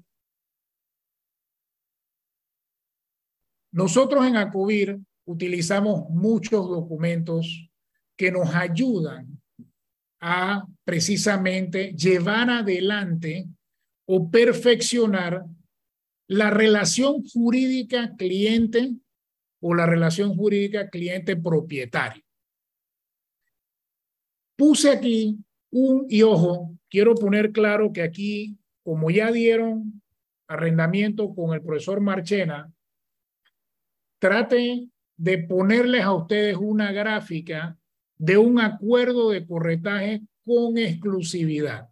[3.72, 7.70] Nosotros en ACOBIR utilizamos muchos documentos
[8.16, 9.42] que nos ayudan
[10.22, 13.48] a precisamente llevar adelante
[14.08, 15.44] o perfeccionar
[16.28, 18.96] la relación jurídica cliente
[19.62, 22.24] o la relación jurídica cliente-propietario.
[24.56, 25.45] Puse aquí
[25.78, 30.02] un, y ojo, quiero poner claro que aquí, como ya dieron
[30.48, 32.72] arrendamiento con el profesor Marchena,
[34.20, 37.78] trate de ponerles a ustedes una gráfica
[38.18, 41.90] de un acuerdo de corretaje con exclusividad.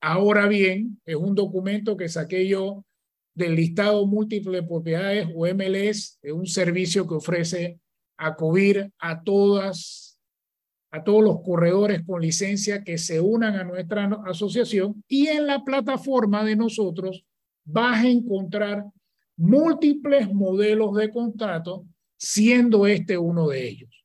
[0.00, 2.84] Ahora bien, es un documento que saqué yo
[3.34, 7.80] del listado múltiple de propiedades o MLS, es un servicio que ofrece
[8.16, 10.09] a cubrir a todas,
[10.90, 15.64] a todos los corredores con licencia que se unan a nuestra asociación y en la
[15.64, 17.24] plataforma de nosotros
[17.64, 18.84] vas a encontrar
[19.36, 24.04] múltiples modelos de contrato, siendo este uno de ellos.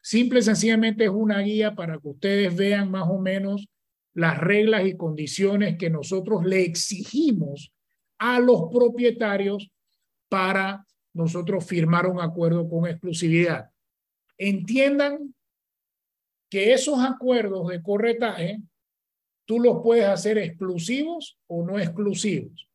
[0.00, 3.68] Simple y sencillamente es una guía para que ustedes vean más o menos
[4.14, 7.72] las reglas y condiciones que nosotros le exigimos
[8.18, 9.70] a los propietarios
[10.28, 13.70] para nosotros firmar un acuerdo con exclusividad.
[14.38, 15.34] Entiendan
[16.52, 18.60] que esos acuerdos de corretaje
[19.46, 22.68] tú los puedes hacer exclusivos o no exclusivos,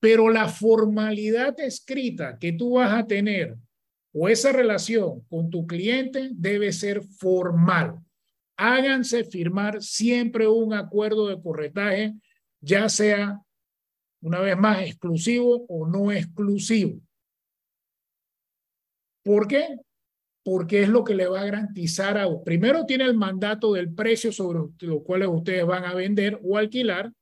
[0.00, 3.58] pero la formalidad escrita que tú vas a tener
[4.14, 8.00] o esa relación con tu cliente debe ser formal.
[8.56, 12.14] Háganse firmar siempre un acuerdo de corretaje,
[12.62, 13.38] ya sea
[14.22, 16.98] una vez más exclusivo o no exclusivo.
[19.22, 19.76] ¿Por qué?
[20.42, 24.32] Porque es lo que le va a garantizar a primero tiene el mandato del precio
[24.32, 27.12] sobre lo cual ustedes van a vender o alquilar,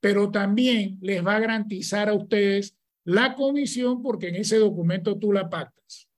[0.00, 5.32] pero también les va a garantizar a ustedes la comisión porque en ese documento tú
[5.32, 6.08] la pactas.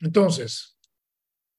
[0.00, 0.78] Entonces,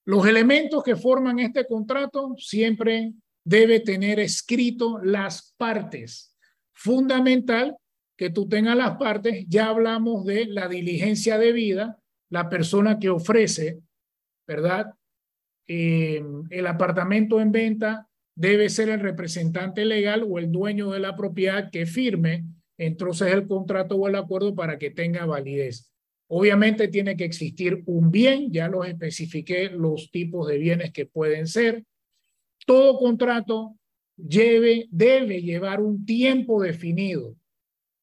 [0.06, 6.36] los elementos que forman este contrato siempre debe tener escrito las partes.
[6.72, 7.78] Fundamental
[8.16, 9.46] que tú tengas las partes.
[9.48, 13.80] Ya hablamos de la diligencia debida, la persona que ofrece,
[14.48, 14.94] ¿verdad?
[15.68, 21.16] Eh, el apartamento en venta debe ser el representante legal o el dueño de la
[21.16, 22.46] propiedad que firme
[22.80, 25.92] entonces el contrato o el acuerdo para que tenga validez.
[26.28, 31.46] Obviamente tiene que existir un bien, ya los especifiqué los tipos de bienes que pueden
[31.46, 31.84] ser.
[32.66, 33.76] Todo contrato
[34.16, 37.36] lleve, debe llevar un tiempo definido.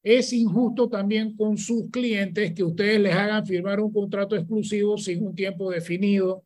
[0.08, 5.26] Es injusto también con sus clientes que ustedes les hagan firmar un contrato exclusivo sin
[5.26, 6.44] un tiempo definido.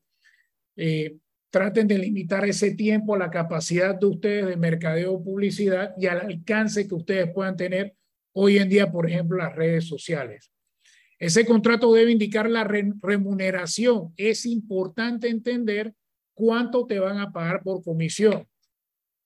[0.76, 1.18] Eh,
[1.50, 6.20] traten de limitar ese tiempo la capacidad de ustedes de mercadeo o publicidad y al
[6.20, 7.94] alcance que ustedes puedan tener
[8.32, 10.50] hoy en día, por ejemplo, las redes sociales.
[11.18, 14.14] Ese contrato debe indicar la remuneración.
[14.16, 15.92] Es importante entender
[16.32, 18.48] cuánto te van a pagar por comisión.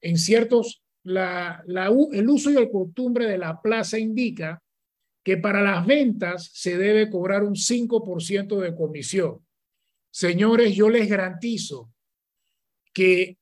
[0.00, 4.62] En ciertos, el uso y el costumbre de la plaza indica
[5.22, 9.44] que para las ventas se debe cobrar un 5% de comisión.
[10.10, 11.92] Señores, yo les garantizo
[12.92, 13.38] que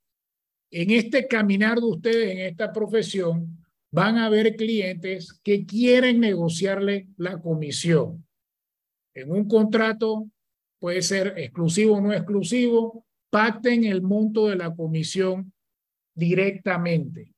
[0.70, 3.58] en este caminar de ustedes en esta profesión
[3.90, 8.24] van a haber clientes que quieren negociarle la comisión
[9.14, 10.28] en un contrato,
[10.78, 15.52] puede ser exclusivo o no exclusivo, pacten el monto de la comisión
[16.14, 17.34] directamente.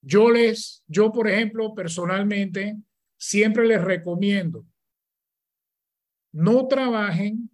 [0.00, 2.76] Yo les, yo por ejemplo, personalmente,
[3.16, 4.64] siempre les recomiendo,
[6.32, 7.50] no trabajen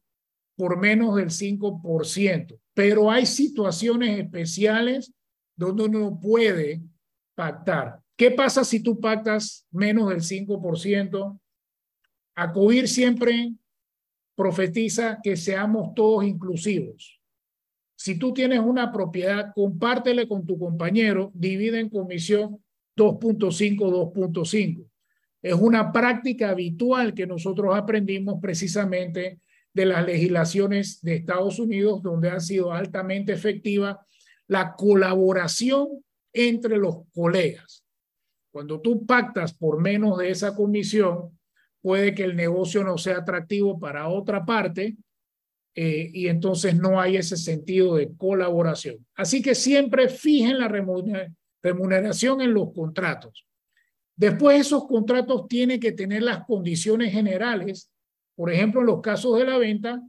[0.57, 5.13] por menos del 5%, pero hay situaciones especiales
[5.57, 6.83] donde uno puede
[7.35, 8.01] pactar.
[8.17, 11.41] ¿Qué pasa si tú pactas menos del 5%?
[12.37, 13.55] Acudir siempre
[14.37, 17.21] profetiza que seamos todos inclusivos.
[18.05, 22.63] Si tú tienes una propiedad, compártele con tu compañero, divide en comisión
[22.99, 24.87] 2.5, 2.5.
[25.41, 29.41] Es una práctica habitual que nosotros aprendimos precisamente
[29.73, 34.05] de las legislaciones de Estados Unidos, donde ha sido altamente efectiva
[34.49, 37.87] la colaboración entre los colegas.
[38.53, 41.39] Cuando tú pactas por menos de esa comisión,
[41.81, 44.95] puede que el negocio no sea atractivo para otra parte
[45.75, 49.05] eh, y entonces no hay ese sentido de colaboración.
[49.15, 53.47] Así que siempre fijen la remuneración en los contratos.
[54.17, 57.91] Después esos contratos tienen que tener las condiciones generales.
[58.37, 60.01] Por ejemplo, en los casos de la venta,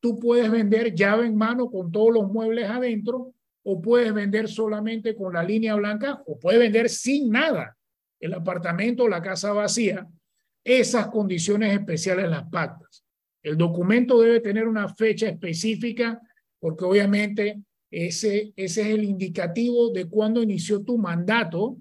[0.00, 5.16] tú puedes vender llave en mano con todos los muebles adentro o puedes vender solamente
[5.16, 7.76] con la línea blanca o puedes vender sin nada
[8.20, 10.06] el apartamento o la casa vacía
[10.62, 13.05] esas condiciones especiales las pactas.
[13.46, 16.20] El documento debe tener una fecha específica
[16.58, 21.76] porque obviamente ese, ese es el indicativo de cuándo inició tu mandato.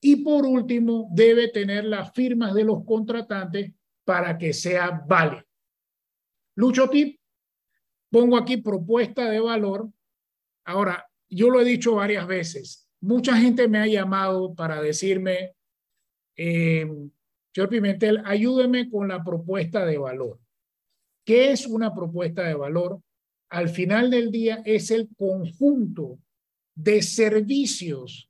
[0.00, 3.72] Y por último, debe tener las firmas de los contratantes
[4.04, 5.42] para que sea válido.
[6.54, 7.18] Lucho Tip,
[8.08, 9.90] pongo aquí propuesta de valor.
[10.64, 12.88] Ahora, yo lo he dicho varias veces.
[13.00, 15.56] Mucha gente me ha llamado para decirme,
[16.36, 16.86] eh,
[17.52, 20.43] Señor Pimentel, ayúdeme con la propuesta de valor.
[21.24, 23.00] ¿Qué es una propuesta de valor?
[23.50, 26.18] Al final del día es el conjunto
[26.74, 28.28] de servicios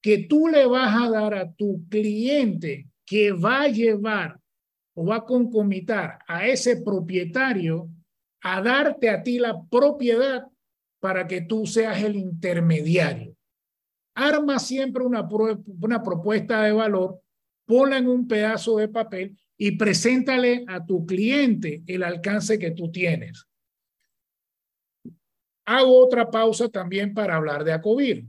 [0.00, 4.38] que tú le vas a dar a tu cliente que va a llevar
[4.94, 7.88] o va a concomitar a ese propietario
[8.42, 10.46] a darte a ti la propiedad
[11.00, 13.34] para que tú seas el intermediario.
[14.14, 15.26] Arma siempre una,
[15.80, 17.20] una propuesta de valor
[17.66, 22.90] ponla en un pedazo de papel y preséntale a tu cliente el alcance que tú
[22.92, 23.44] tienes.
[25.66, 28.24] Hago otra pausa también para hablar de ACOBIR.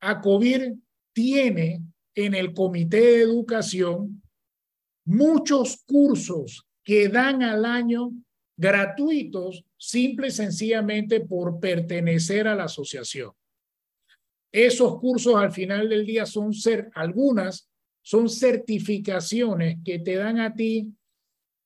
[0.00, 0.74] ACOBIR
[1.12, 1.82] tiene
[2.14, 4.22] en el Comité de Educación
[5.04, 8.12] muchos cursos que dan al año
[8.56, 13.32] gratuitos, simple y sencillamente por pertenecer a la asociación.
[14.52, 17.71] Esos cursos al final del día son ser, algunas
[18.02, 20.92] son certificaciones que te dan a ti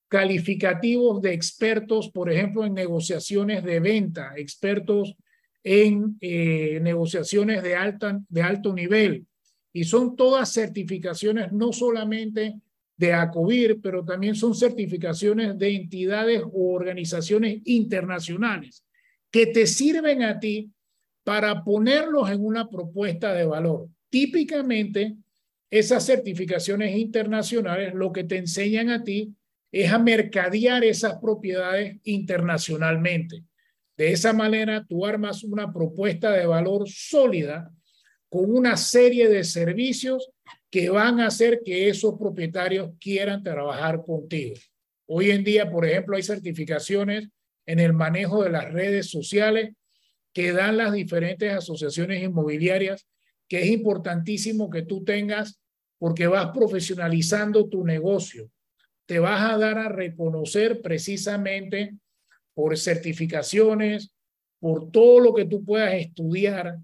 [0.08, 5.16] calificativos de expertos, por ejemplo, en negociaciones de venta, expertos
[5.64, 9.26] en eh, negociaciones de, alta, de alto nivel.
[9.72, 12.60] Y son todas certificaciones no solamente
[12.96, 18.84] de ACOBIR, pero también son certificaciones de entidades o organizaciones internacionales
[19.30, 20.70] que te sirven a ti
[21.24, 23.88] para ponerlos en una propuesta de valor.
[24.08, 25.16] Típicamente,
[25.70, 29.34] esas certificaciones internacionales lo que te enseñan a ti
[29.72, 33.44] es a mercadear esas propiedades internacionalmente.
[33.96, 37.70] De esa manera, tú armas una propuesta de valor sólida
[38.28, 40.30] con una serie de servicios
[40.70, 44.54] que van a hacer que esos propietarios quieran trabajar contigo.
[45.06, 47.28] Hoy en día, por ejemplo, hay certificaciones
[47.64, 49.72] en el manejo de las redes sociales
[50.32, 53.06] que dan las diferentes asociaciones inmobiliarias,
[53.48, 55.60] que es importantísimo que tú tengas
[55.98, 58.50] porque vas profesionalizando tu negocio.
[59.06, 61.96] Te vas a dar a reconocer precisamente
[62.54, 64.10] por certificaciones,
[64.58, 66.78] por todo lo que tú puedas estudiar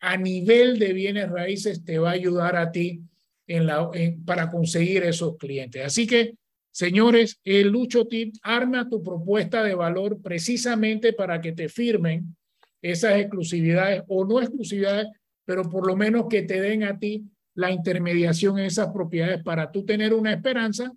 [0.00, 3.02] a nivel de bienes raíces, te va a ayudar a ti
[3.46, 3.90] en la,
[4.24, 5.84] para conseguir esos clientes.
[5.84, 6.34] Así que,
[6.70, 12.36] señores, el Lucho Tip arma tu propuesta de valor precisamente para que te firmen
[12.82, 15.08] esas exclusividades o no exclusividades,
[15.46, 17.24] pero por lo menos que te den a ti
[17.54, 20.92] la intermediación en esas propiedades para tú tener una esperanza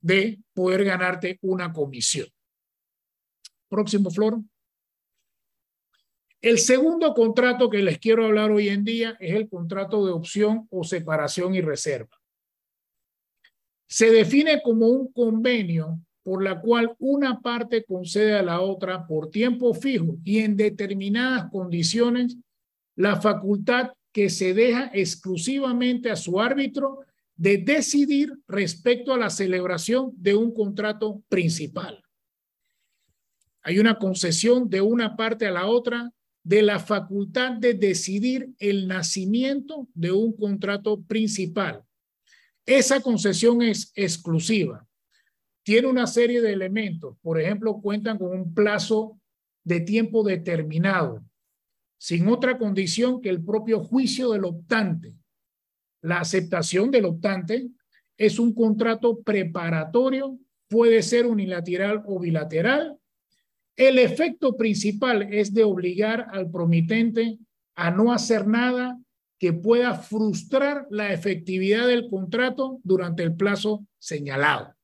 [0.00, 2.28] de poder ganarte una comisión.
[3.68, 4.40] Próximo, Flor.
[6.40, 10.66] El segundo contrato que les quiero hablar hoy en día es el contrato de opción
[10.70, 12.18] o separación y reserva.
[13.86, 19.30] Se define como un convenio por la cual una parte concede a la otra por
[19.30, 22.36] tiempo fijo y en determinadas condiciones
[22.96, 27.00] la facultad que se deja exclusivamente a su árbitro
[27.36, 32.02] de decidir respecto a la celebración de un contrato principal.
[33.62, 36.12] Hay una concesión de una parte a la otra
[36.44, 41.84] de la facultad de decidir el nacimiento de un contrato principal.
[42.66, 44.86] Esa concesión es exclusiva.
[45.62, 47.16] Tiene una serie de elementos.
[47.22, 49.20] Por ejemplo, cuentan con un plazo
[49.64, 51.22] de tiempo determinado,
[52.02, 55.14] sin otra condición que el propio juicio del optante.
[56.00, 57.68] La aceptación del optante
[58.16, 60.36] es un contrato preparatorio,
[60.66, 62.98] puede ser unilateral o bilateral,
[63.76, 67.38] el efecto principal es de obligar al promitente
[67.76, 68.98] a no hacer nada
[69.38, 74.74] que pueda frustrar la efectividad del contrato durante el plazo señalado.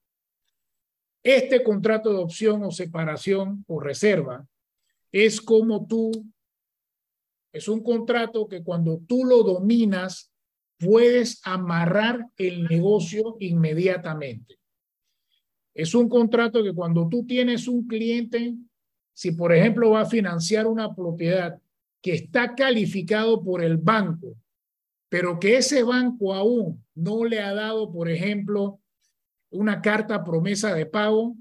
[1.25, 4.47] Este contrato de opción o separación o reserva
[5.11, 6.13] es como tú,
[7.59, 10.33] es un contrato que cuando tú lo dominas,
[10.79, 14.59] puedes amarrar el negocio inmediatamente.
[15.75, 18.57] Es un contrato que cuando tú tienes un cliente
[19.19, 21.61] si por ejemplo va a financiar una propiedad
[22.01, 24.37] que está calificado por el banco,
[25.09, 28.79] pero que ese banco aún no le ha dado, por ejemplo,
[29.51, 31.35] una carta promesa de pago,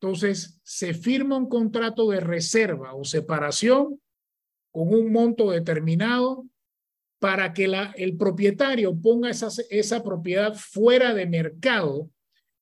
[0.00, 4.00] entonces se firma un contrato de reserva o separación
[4.72, 6.44] con un monto determinado
[7.20, 12.10] para que el propietario ponga esa, esa propiedad fuera de mercado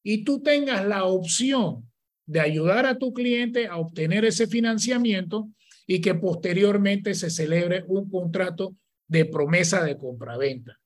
[0.03, 1.91] y tú tengas la opción
[2.27, 5.49] de ayudar a tu cliente a obtener ese financiamiento
[5.87, 8.77] y que posteriormente se celebre un contrato
[9.09, 10.79] de promesa de compraventa.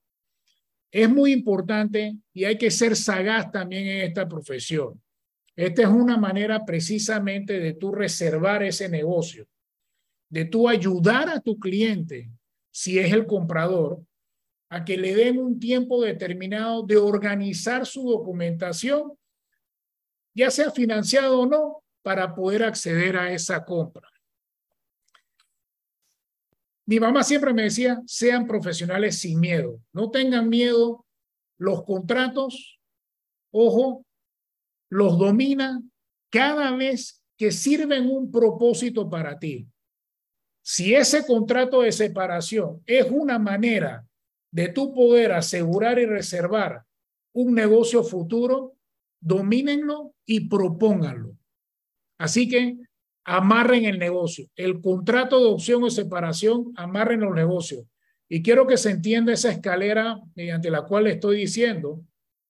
[0.90, 5.02] Es muy importante y hay que ser sagaz también en esta profesión.
[5.56, 9.46] Esta es una manera precisamente de tú reservar ese negocio,
[10.34, 12.28] de tú ayudar a tu cliente,
[12.70, 14.02] si es el comprador,
[14.68, 19.12] a que le den un tiempo determinado de organizar su documentación
[20.34, 24.06] ya sea financiado o no, para poder acceder a esa compra.
[26.86, 31.06] Mi mamá siempre me decía, sean profesionales sin miedo, no tengan miedo,
[31.56, 32.78] los contratos,
[33.50, 34.04] ojo,
[34.90, 35.80] los domina
[36.30, 39.66] cada vez que sirven un propósito para ti.
[40.66, 44.06] Si ese contrato de separación es una manera
[44.50, 46.84] de tu poder asegurar y reservar
[47.34, 48.74] un negocio futuro,
[49.20, 51.36] domínenlo y propónganlo.
[52.16, 52.78] Así que
[53.24, 54.48] amarren el negocio.
[54.56, 57.84] El contrato de opción o separación, amarren los negocios.
[58.26, 62.02] Y quiero que se entienda esa escalera mediante la cual estoy diciendo,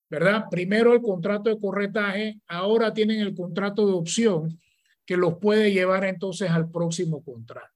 [0.09, 0.45] ¿verdad?
[0.53, 4.61] Primero el contrato de corretaje, ahora tienen el contrato de opción
[5.05, 7.74] que los puede llevar entonces al próximo contrato.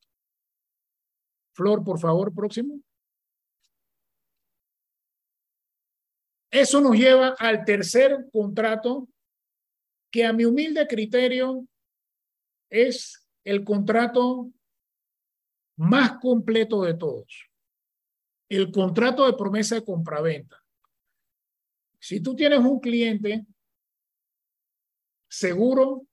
[1.58, 2.80] Flor, por favor, próximo.
[6.52, 9.08] Eso nos lleva al tercer contrato
[10.12, 11.66] que a mi humilde criterio
[12.70, 14.52] es el contrato
[15.76, 17.50] más completo de todos.
[18.48, 20.64] El contrato de promesa de compraventa.
[21.98, 23.44] Si tú tienes un cliente
[25.28, 26.06] seguro,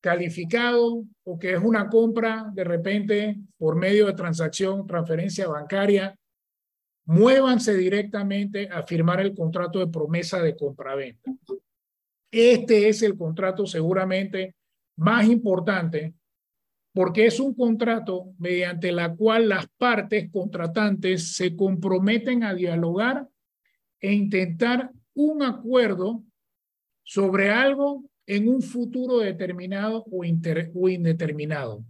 [0.00, 6.18] calificado o que es una compra de repente por medio de transacción, transferencia bancaria,
[7.04, 11.30] muévanse directamente a firmar el contrato de promesa de compraventa.
[12.30, 14.54] Este es el contrato seguramente
[14.96, 16.14] más importante
[16.92, 23.28] porque es un contrato mediante la cual las partes contratantes se comprometen a dialogar
[24.00, 26.24] e intentar un acuerdo
[27.02, 31.84] sobre algo en un futuro determinado o, indeterminado.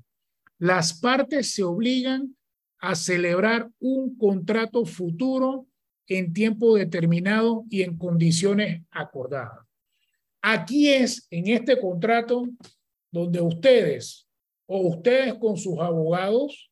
[0.58, 2.34] Las partes se obligan
[2.78, 5.66] a celebrar un contrato futuro
[6.06, 9.66] en tiempo determinado y en condiciones acordadas.
[10.40, 12.48] Aquí es, en este contrato,
[13.12, 14.26] donde ustedes
[14.64, 16.70] o ustedes con sus abogados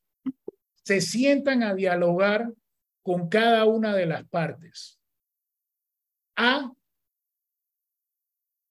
[0.83, 2.51] se sientan a dialogar
[3.03, 4.99] con cada una de las partes,
[6.37, 6.73] a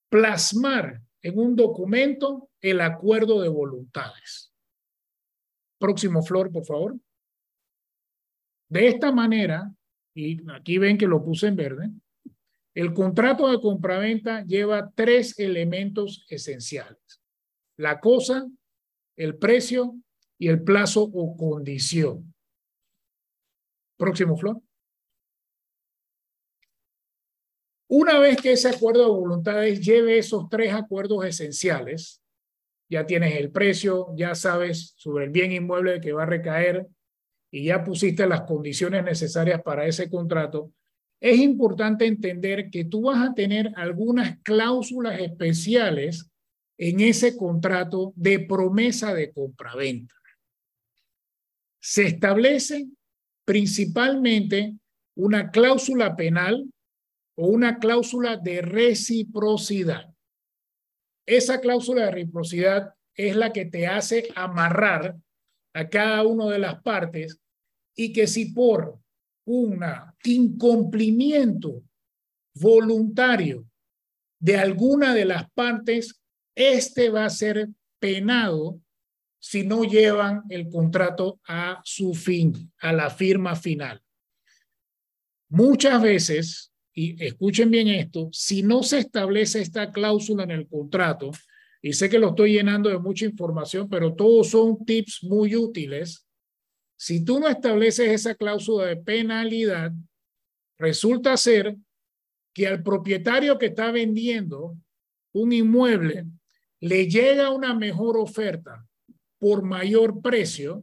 [0.08, 4.52] plasmar en un documento el acuerdo de voluntades.
[5.78, 6.96] Próximo, Flor, por favor.
[8.68, 9.72] De esta manera,
[10.14, 11.90] y aquí ven que lo puse en verde,
[12.74, 17.22] el contrato de compraventa lleva tres elementos esenciales.
[17.76, 18.46] La cosa,
[19.16, 19.96] el precio
[20.38, 22.34] y el plazo o condición.
[23.96, 24.60] Próximo, Flor.
[27.88, 32.22] Una vez que ese acuerdo de voluntades lleve esos tres acuerdos esenciales,
[32.90, 36.86] ya tienes el precio, ya sabes sobre el bien inmueble que va a recaer
[37.50, 40.72] y ya pusiste las condiciones necesarias para ese contrato,
[41.20, 46.30] es importante entender que tú vas a tener algunas cláusulas especiales
[46.76, 50.14] en ese contrato de promesa de compraventa.
[51.80, 52.86] Se establece
[53.44, 54.76] principalmente
[55.16, 56.70] una cláusula penal
[57.40, 60.12] o una cláusula de reciprocidad.
[61.24, 65.16] Esa cláusula de reciprocidad es la que te hace amarrar
[65.72, 67.40] a cada una de las partes
[67.94, 68.98] y que si por
[69.44, 69.84] un
[70.24, 71.84] incumplimiento
[72.54, 73.64] voluntario
[74.40, 76.20] de alguna de las partes,
[76.56, 77.68] este va a ser
[78.00, 78.80] penado
[79.40, 84.02] si no llevan el contrato a su fin, a la firma final.
[85.48, 86.67] Muchas veces
[87.00, 91.30] y escuchen bien esto, si no se establece esta cláusula en el contrato,
[91.80, 96.26] y sé que lo estoy llenando de mucha información, pero todos son tips muy útiles,
[96.96, 99.92] si tú no estableces esa cláusula de penalidad,
[100.76, 101.76] resulta ser
[102.52, 104.76] que al propietario que está vendiendo
[105.34, 106.26] un inmueble
[106.80, 108.84] le llega una mejor oferta
[109.38, 110.82] por mayor precio.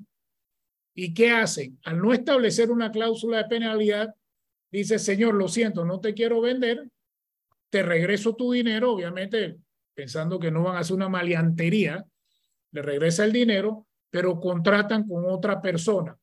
[0.96, 1.78] ¿Y qué hacen?
[1.84, 4.16] Al no establecer una cláusula de penalidad,
[4.72, 6.88] dice, Señor, lo siento, no te quiero vender,
[7.70, 9.58] te regreso tu dinero, obviamente
[9.94, 12.06] pensando que no van a hacer una maleantería,
[12.72, 16.18] le regresa el dinero, pero contratan con otra persona,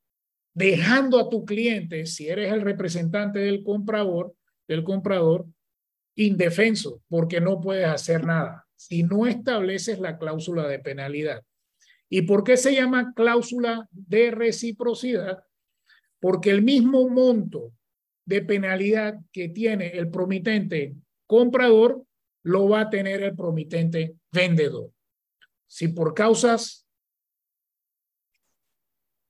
[0.55, 4.35] dejando a tu cliente, si eres el representante del comprador,
[4.69, 5.47] del comprador,
[6.15, 11.43] indefenso, porque no puedes hacer nada si no estableces la cláusula de penalidad.
[12.09, 15.45] ¿Y por qué se llama cláusula de reciprocidad?
[16.21, 17.73] Porque el mismo monto
[18.25, 20.95] de penalidad que tiene el promitente
[21.27, 22.05] comprador
[22.45, 24.91] lo va a tener el promitente vendedor.
[25.67, 26.87] Si por causas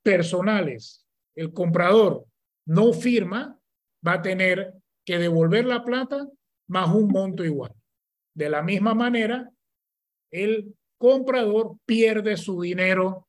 [0.03, 2.27] personales el comprador
[2.67, 3.59] no firma,
[4.07, 4.75] va a tener
[5.05, 6.29] que devolver la plata
[6.69, 7.73] más un monto igual.
[8.35, 9.51] De la misma manera,
[10.31, 13.29] el comprador pierde su dinero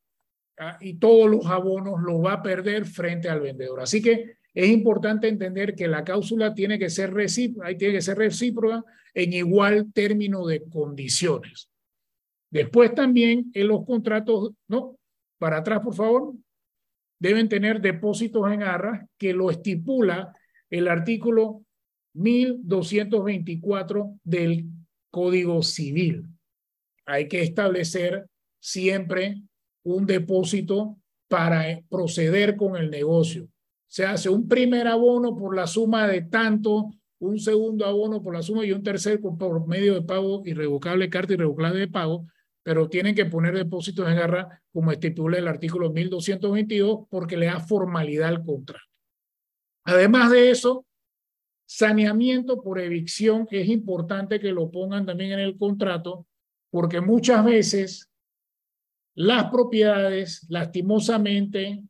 [0.57, 3.82] ah, y todos los abonos lo va a perder frente al vendedor.
[3.82, 8.18] Así que es importante entender que la cláusula tiene que ser recíproca, tiene que ser
[8.18, 8.84] recíproca
[9.14, 11.70] en igual término de condiciones.
[12.51, 14.97] Después también en los contratos, no,
[15.39, 16.34] para atrás por favor,
[17.20, 20.34] deben tener depósitos en arras que lo estipula
[20.70, 21.64] el artículo
[22.14, 24.66] 1224 del
[25.10, 26.28] Código Civil.
[27.06, 28.28] Hay que establecer
[28.60, 29.41] siempre
[29.84, 30.97] un depósito
[31.28, 33.49] para proceder con el negocio.
[33.94, 36.89] Se hace un primer abono por la suma de tanto,
[37.20, 41.34] un segundo abono por la suma y un tercer por medio de pago irrevocable, carta
[41.34, 42.26] irrevocable de pago,
[42.64, 47.60] pero tienen que poner depósitos en garra como estipula el artículo 1222 porque le da
[47.60, 48.84] formalidad al contrato.
[49.84, 50.88] Además de eso,
[51.68, 56.26] saneamiento por evicción es importante que lo pongan también en el contrato
[56.72, 58.10] porque muchas veces
[59.14, 61.84] las propiedades, lastimosamente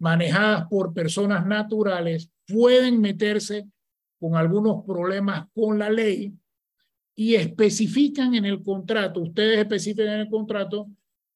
[0.00, 3.68] manejadas por personas naturales, pueden meterse
[4.18, 6.34] con algunos problemas con la ley
[7.14, 10.88] y especifican en el contrato, ustedes especifican en el contrato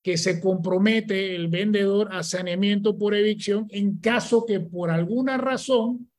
[0.02, 6.10] que se compromete el vendedor a saneamiento por evicción en caso que por alguna razón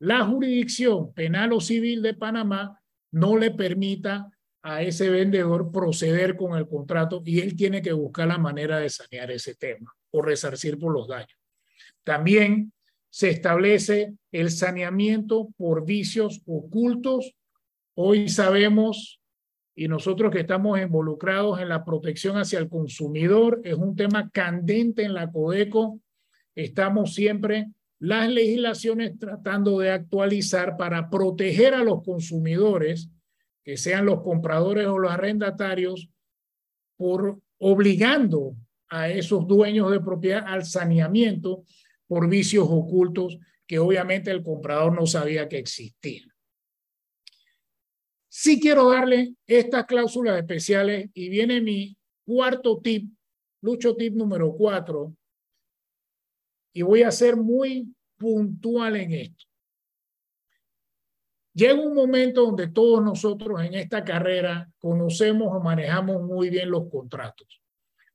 [0.00, 2.80] la jurisdicción penal o civil de Panamá
[3.12, 4.30] no le permita
[4.62, 8.90] a ese vendedor proceder con el contrato y él tiene que buscar la manera de
[8.90, 11.43] sanear ese tema o resarcir por los daños.
[12.04, 12.72] También
[13.08, 17.34] se establece el saneamiento por vicios ocultos.
[17.94, 19.20] Hoy sabemos,
[19.74, 25.02] y nosotros que estamos involucrados en la protección hacia el consumidor, es un tema candente
[25.02, 26.00] en la Codeco.
[26.54, 33.08] Estamos siempre las legislaciones tratando de actualizar para proteger a los consumidores
[33.64, 36.10] que sean los compradores o los arrendatarios,
[36.96, 38.54] por obligando
[38.88, 41.64] a esos dueños de propiedad al saneamiento
[42.06, 46.30] por vicios ocultos que obviamente el comprador no sabía que existían.
[48.28, 53.08] Sí quiero darle estas cláusulas especiales y viene mi cuarto tip,
[53.60, 55.16] lucho tip número cuatro,
[56.72, 59.44] y voy a ser muy puntual en esto.
[61.54, 66.90] Llega un momento donde todos nosotros en esta carrera conocemos o manejamos muy bien los
[66.90, 67.62] contratos.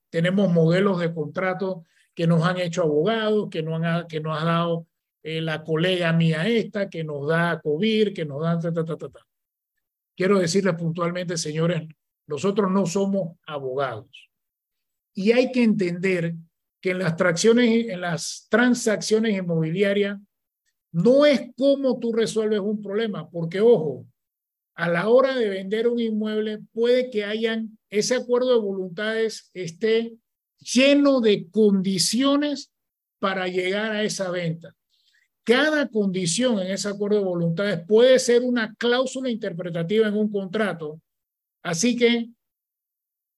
[0.09, 1.85] Tenemos modelos de contratos
[2.19, 4.87] que nos han hecho abogados, que nos, han, que nos ha dado
[5.23, 8.59] eh, la colega mía esta, que nos da COVID, que nos da...
[10.17, 11.87] Quiero decirles puntualmente, señores,
[12.27, 14.29] nosotros no somos abogados.
[15.13, 16.35] Y hay que entender
[16.81, 20.19] que en las, tracciones, en las transacciones inmobiliarias
[20.91, 24.05] no es cómo tú resuelves un problema, porque ojo,
[24.75, 30.17] a la hora de vender un inmueble puede que hayan ese acuerdo de voluntades esté
[30.59, 32.71] lleno de condiciones
[33.19, 34.75] para llegar a esa venta.
[35.43, 41.01] Cada condición en ese acuerdo de voluntades puede ser una cláusula interpretativa en un contrato.
[41.63, 42.29] Así que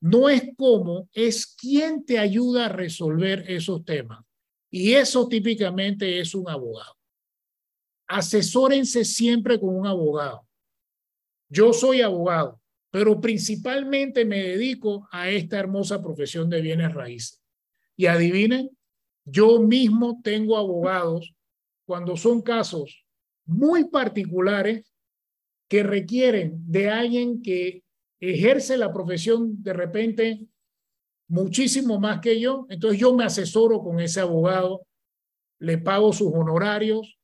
[0.01, 4.23] no es cómo, es quién te ayuda a resolver esos temas.
[4.69, 6.95] Y eso típicamente es un abogado
[8.11, 10.45] asesórense siempre con un abogado.
[11.49, 12.60] Yo soy abogado,
[12.91, 17.41] pero principalmente me dedico a esta hermosa profesión de bienes raíces.
[17.95, 18.69] Y adivinen,
[19.23, 21.33] yo mismo tengo abogados
[21.85, 23.05] cuando son casos
[23.45, 24.93] muy particulares
[25.69, 27.83] que requieren de alguien que
[28.19, 30.47] ejerce la profesión de repente
[31.29, 32.67] muchísimo más que yo.
[32.69, 34.85] Entonces yo me asesoro con ese abogado,
[35.59, 37.17] le pago sus honorarios,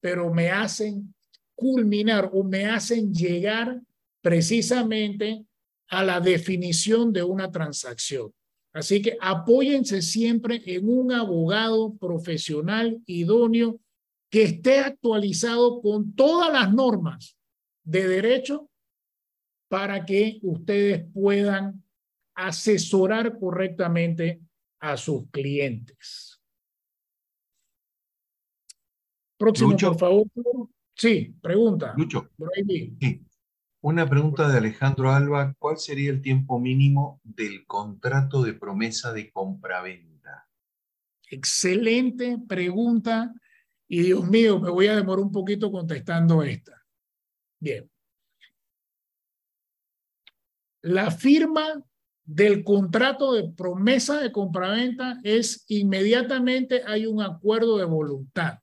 [0.00, 1.14] pero me hacen
[1.54, 3.80] culminar o me hacen llegar
[4.24, 5.44] precisamente
[5.88, 8.32] a la definición de una transacción.
[8.72, 13.78] Así que apóyense siempre en un abogado profesional idóneo
[14.30, 17.36] que esté actualizado con todas las normas
[17.84, 18.70] de derecho
[19.68, 21.84] para que ustedes puedan
[22.34, 24.40] asesorar correctamente
[24.80, 26.40] a sus clientes.
[29.36, 30.26] Próximo, por favor.
[30.94, 31.92] Sí, pregunta.
[31.94, 32.30] Lucho.
[32.66, 33.22] Sí.
[33.84, 35.54] Una pregunta de Alejandro Alba.
[35.58, 40.48] ¿Cuál sería el tiempo mínimo del contrato de promesa de compraventa?
[41.30, 43.34] Excelente pregunta.
[43.86, 46.82] Y Dios mío, me voy a demorar un poquito contestando esta.
[47.60, 47.90] Bien.
[50.80, 51.84] La firma
[52.24, 58.60] del contrato de promesa de compraventa es inmediatamente hay un acuerdo de voluntad.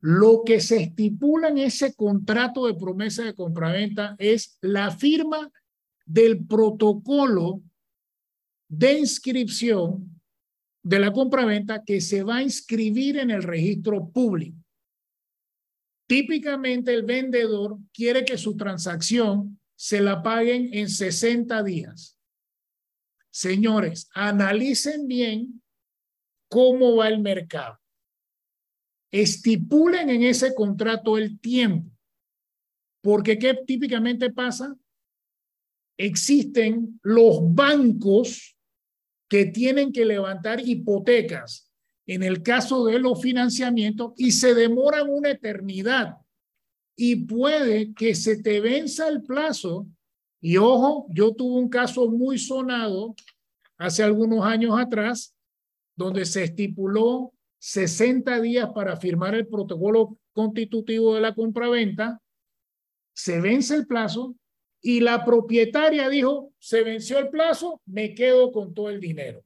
[0.00, 5.50] Lo que se estipula en ese contrato de promesa de compraventa es la firma
[6.06, 7.62] del protocolo
[8.68, 10.20] de inscripción
[10.82, 14.56] de la compraventa que se va a inscribir en el registro público.
[16.06, 22.16] Típicamente el vendedor quiere que su transacción se la paguen en 60 días.
[23.30, 25.62] Señores, analicen bien
[26.48, 27.78] cómo va el mercado
[29.10, 31.90] estipulen en ese contrato el tiempo.
[33.02, 34.76] Porque ¿qué típicamente pasa?
[35.98, 38.56] existen los bancos
[39.28, 41.70] que tienen que levantar hipotecas
[42.06, 46.16] en el caso de los financiamientos y se demoran una eternidad
[46.96, 49.86] y puede que se te venza el plazo.
[50.40, 53.14] Y ojo, yo tuve un caso muy sonado
[53.76, 55.36] hace algunos años atrás
[55.96, 62.20] donde se estipuló 60 días para firmar el protocolo constitutivo de la compraventa,
[63.12, 64.36] se vence el plazo
[64.80, 69.42] y la propietaria dijo, se venció el plazo, me quedo con todo el dinero.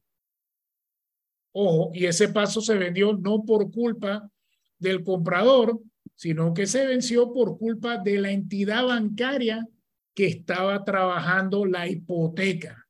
[1.52, 4.30] Ojo, y ese paso se vendió no por culpa
[4.78, 5.80] del comprador,
[6.14, 9.66] sino que se venció por culpa de la entidad bancaria
[10.14, 12.86] que estaba trabajando la hipoteca.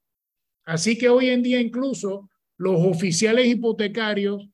[0.65, 4.49] Así que hoy en día incluso los oficiales hipotecarios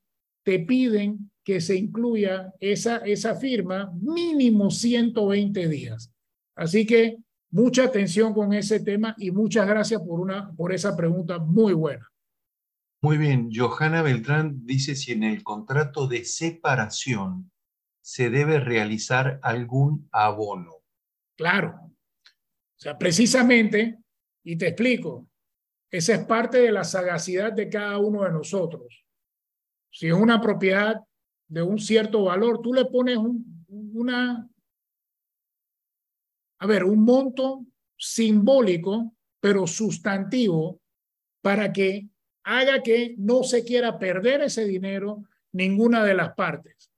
[0.45, 6.13] te piden que se incluya esa, esa firma mínimo 120 días.
[6.55, 7.17] Así que
[7.51, 12.07] mucha atención con ese tema y muchas gracias por, una, por esa pregunta muy buena.
[13.01, 17.51] Muy bien, Johanna Beltrán dice si en el contrato de separación
[18.01, 20.73] se debe realizar algún abono.
[21.37, 21.79] Claro.
[21.81, 23.99] O sea, precisamente,
[24.45, 25.29] y te explico,
[25.91, 29.07] esa es parte de la sagacidad de cada uno de nosotros.
[29.99, 31.01] Si es una propiedad
[31.49, 34.49] de un cierto valor, tú le pones un, una,
[36.61, 40.81] a ver, un monto simbólico, pero sustantivo,
[41.43, 42.07] para que
[42.45, 46.93] haga que no se quiera perder ese dinero ninguna de las partes.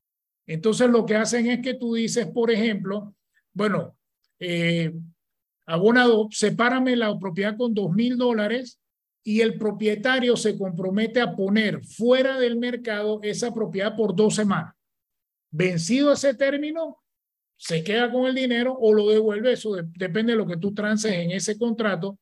[0.46, 3.14] Entonces lo que hacen es que tú dices, por ejemplo,
[3.54, 3.96] bueno,
[4.38, 4.92] eh,
[5.64, 8.78] abonado, sepárame la propiedad con dos mil dólares
[9.22, 14.74] y el propietario se compromete a poner fuera del mercado esa propiedad por dos semanas.
[15.50, 16.98] Vencido ese término,
[17.56, 21.12] se queda con el dinero o lo devuelve, eso depende de lo que tú transes
[21.12, 22.18] en ese contrato,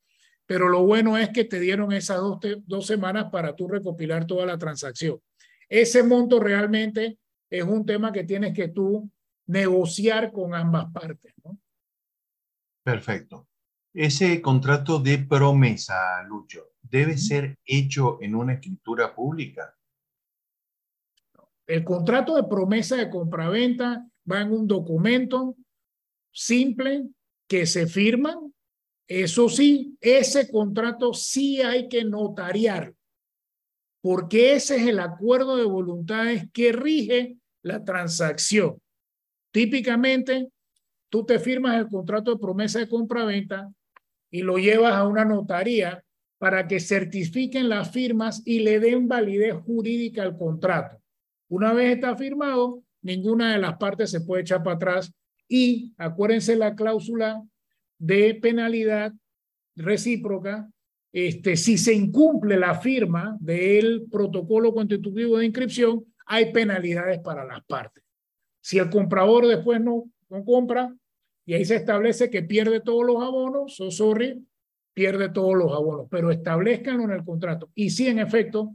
[0.46, 4.46] pero lo bueno es que te dieron esas dos, dos semanas para tú recopilar toda
[4.46, 5.20] la transacción.
[5.68, 7.18] Ese monto realmente
[7.50, 9.10] es un tema que tienes que tú
[9.46, 11.34] negociar con ambas partes.
[12.82, 13.46] Perfecto.
[13.92, 19.74] Ese contrato de promesa, Lucho, debe ser hecho en una escritura pública.
[21.66, 25.54] El contrato de promesa de compraventa va en un documento
[26.32, 27.08] simple
[27.46, 28.40] que se firma.
[29.06, 32.94] Eso sí, ese contrato sí hay que notariar,
[34.02, 38.80] porque ese es el acuerdo de voluntades que rige la transacción.
[39.50, 40.48] Típicamente,
[41.10, 43.70] tú te firmas el contrato de promesa de compraventa
[44.30, 46.04] y lo llevas a una notaría
[46.38, 51.00] para que certifiquen las firmas y le den validez jurídica al contrato.
[51.48, 55.12] Una vez está firmado, ninguna de las partes se puede echar para atrás
[55.48, 57.42] y acuérdense la cláusula
[57.98, 59.12] de penalidad
[59.74, 60.70] recíproca.
[61.10, 67.64] Este, si se incumple la firma del protocolo constitutivo de inscripción, hay penalidades para las
[67.64, 68.04] partes.
[68.60, 70.94] Si el comprador después no, no compra
[71.46, 74.44] y ahí se establece que pierde todos los abonos, so sorry,
[74.98, 77.70] pierde todos los abonos, pero establezcanlo en el contrato.
[77.76, 78.74] Y si en efecto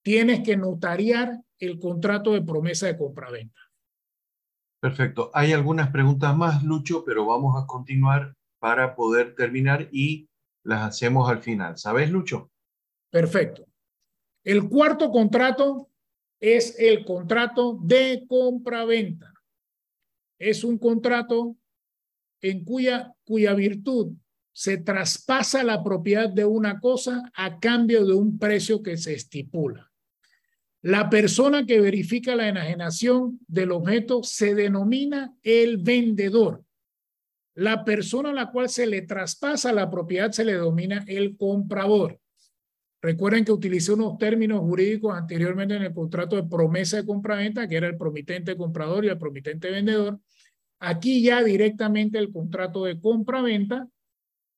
[0.00, 3.58] tienes que notariar el contrato de promesa de compraventa.
[4.80, 5.28] Perfecto.
[5.34, 10.28] Hay algunas preguntas más, Lucho, pero vamos a continuar para poder terminar y
[10.62, 11.76] las hacemos al final.
[11.76, 12.48] ¿Sabes, Lucho?
[13.10, 13.66] Perfecto.
[14.44, 15.90] El cuarto contrato
[16.38, 19.34] es el contrato de compraventa.
[20.38, 21.56] Es un contrato
[22.40, 24.12] en cuya, cuya virtud
[24.56, 29.92] se traspasa la propiedad de una cosa a cambio de un precio que se estipula.
[30.80, 36.64] La persona que verifica la enajenación del objeto se denomina el vendedor.
[37.54, 42.18] La persona a la cual se le traspasa la propiedad se le denomina el comprador.
[43.02, 47.76] Recuerden que utilicé unos términos jurídicos anteriormente en el contrato de promesa de compraventa, que
[47.76, 50.18] era el promitente comprador y el promitente vendedor.
[50.78, 53.86] Aquí ya directamente el contrato de compra-venta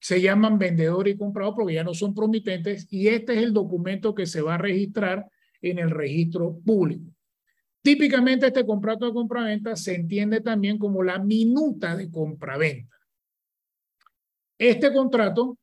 [0.00, 4.14] se llaman vendedor y comprador porque ya no son promitentes y este es el documento
[4.14, 5.26] que se va a registrar
[5.60, 7.10] en el registro público.
[7.82, 12.96] Típicamente este contrato de compraventa se entiende también como la minuta de compraventa.
[14.58, 15.56] Este contrato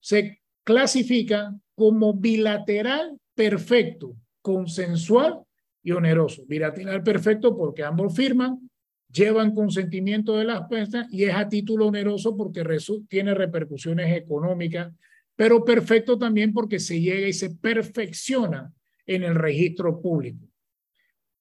[0.00, 5.40] se clasifica como bilateral perfecto, consensual
[5.82, 6.44] y oneroso.
[6.46, 8.70] Bilateral perfecto porque ambos firman
[9.12, 12.64] llevan consentimiento de las personas y es a título oneroso porque
[13.08, 14.92] tiene repercusiones económicas,
[15.36, 18.72] pero perfecto también porque se llega y se perfecciona
[19.06, 20.46] en el registro público.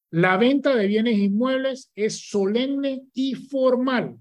[0.09, 4.17] La venta de bienes inmuebles es solemne y formal.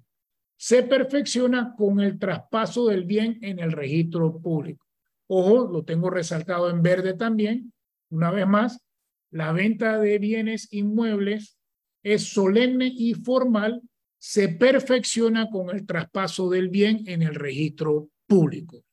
[0.56, 4.84] se perfecciona con el traspaso del bien en el registro público.
[5.26, 7.72] Ojo, lo tengo resaltado en verde también.
[8.10, 8.84] Una vez más,
[9.30, 11.56] la venta de bienes inmuebles
[12.02, 13.82] es solemne y formal,
[14.18, 18.84] se perfecciona con el traspaso del bien en el registro público.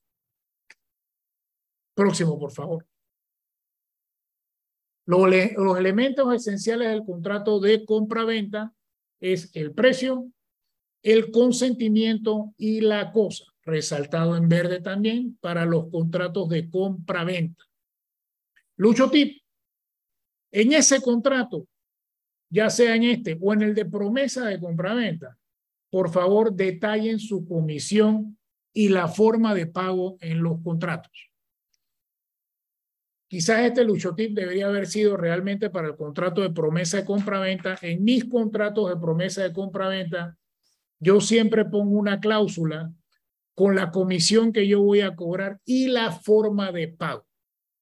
[1.93, 2.85] Próximo, por favor.
[5.07, 8.73] Los, elementos esenciales del contrato de compra-venta
[9.21, 10.29] es el precio,
[11.01, 17.63] el consentimiento y la cosa, resaltado en verde también para los contratos de compra-venta.
[18.75, 19.41] Lucho tip,
[20.51, 21.67] en ese contrato,
[22.49, 25.37] ya sea en este o en el de promesa de compra-venta,
[25.89, 28.37] por favor detallen su comisión
[28.73, 31.31] y la forma de pago en los contratos.
[33.29, 37.77] Quizás este lucho tip debería haber sido realmente para el contrato de promesa de compra-venta.
[37.81, 40.37] En mis contratos de promesa de compra-venta,
[40.99, 42.93] yo siempre pongo una cláusula
[43.53, 47.27] con la comisión que yo voy a cobrar y la forma de pago.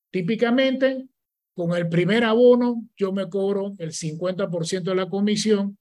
[0.10, 1.08] Típicamente,
[1.56, 5.78] con el primer abono, yo me cobro el 50% de la comisión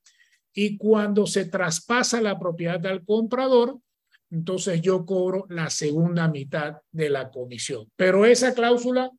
[0.54, 3.80] y cuando se traspasa la propiedad al comprador,
[4.30, 7.90] entonces yo cobro la segunda mitad de la comisión.
[7.96, 9.10] Pero esa cláusula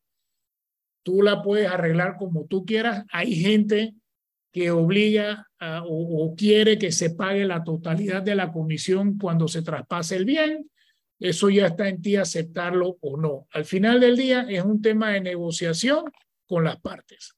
[1.03, 3.06] tú la puedes arreglar como tú quieras.
[3.12, 3.93] Hay gente
[4.51, 5.47] que obliga
[5.86, 10.70] o, quiere que se pague la totalidad de la comisión cuando se traspase el bien.
[11.20, 13.47] Eso ya está en ti aceptarlo o no.
[13.51, 16.06] Al final del día es un tema de negociación
[16.48, 17.36] con las partes.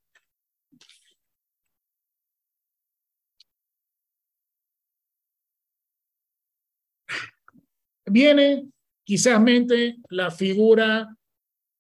[8.06, 8.70] Viene
[9.04, 11.14] quizás mente la figura,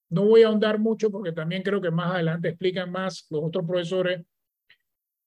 [0.09, 3.65] no voy a ahondar mucho porque también creo que más adelante explican más los otros
[3.65, 4.25] profesores,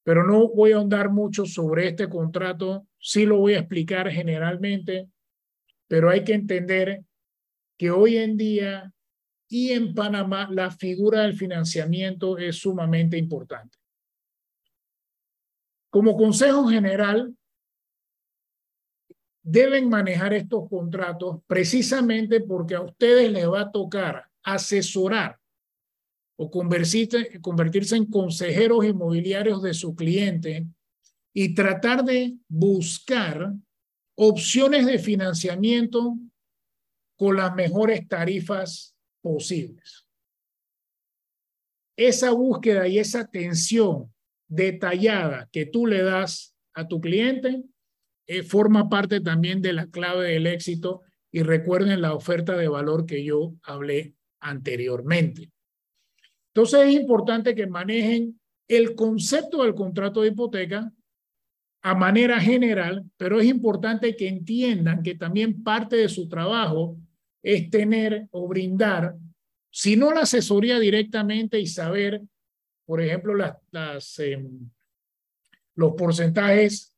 [0.02, 5.08] pero no voy a ahondar mucho sobre este contrato, sí lo voy a explicar generalmente,
[5.88, 7.02] pero hay que entender
[7.78, 8.92] que hoy en día
[9.50, 13.76] y en Panamá la figura del financiamiento es sumamente importante.
[15.90, 17.36] Como consejo general,
[19.42, 25.36] deben manejar estos contratos precisamente porque a ustedes les va a tocar asesorar
[26.36, 30.64] o convertirse, convertirse en consejeros inmobiliarios de su cliente
[31.34, 33.52] y tratar de buscar
[34.14, 36.16] opciones de financiamiento
[37.16, 40.06] con las mejores tarifas posibles.
[41.96, 44.12] Esa búsqueda y esa atención
[44.48, 47.62] detallada que tú le das a tu cliente
[48.26, 51.02] eh, forma parte también de la clave del éxito
[51.32, 55.50] y recuerden la oferta de valor que yo hablé anteriormente.
[56.54, 60.92] Entonces es importante que manejen el concepto del contrato de hipoteca
[61.82, 66.96] a manera general, pero es importante que entiendan que también parte de su trabajo
[67.42, 69.16] es tener o brindar,
[69.70, 72.22] si no la asesoría directamente y saber,
[72.84, 74.68] por ejemplo, las, em,
[75.76, 76.94] los porcentajes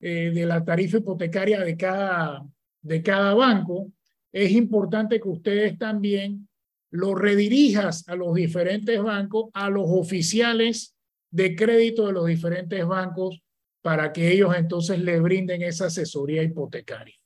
[0.00, 2.46] eh, de la tarifa hipotecaria de cada,
[2.82, 3.90] de cada banco,
[4.32, 6.48] es importante que ustedes también
[6.90, 10.96] lo redirijas a los diferentes bancos, a los oficiales
[11.30, 13.42] de crédito de los diferentes bancos,
[13.82, 17.19] para que ellos entonces le brinden esa asesoría hipotecaria.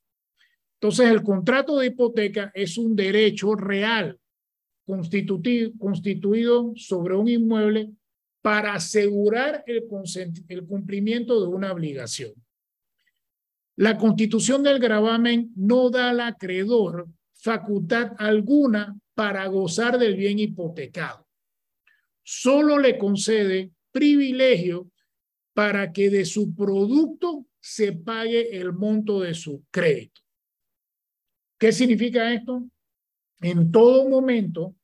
[0.84, 4.20] Entonces, el contrato de hipoteca es un derecho real
[4.84, 7.90] constituido sobre un inmueble
[8.42, 9.86] para asegurar el,
[10.48, 12.34] el cumplimiento de una obligación.
[13.76, 21.26] La constitución del gravamen no da al acreedor facultad alguna para gozar del bien hipotecado.
[22.22, 24.90] Solo le concede privilegio
[25.54, 30.23] para que de su producto se pague el monto de su crédito.
[31.64, 32.62] ¿Qué significa esto?
[33.40, 34.74] En todo momento,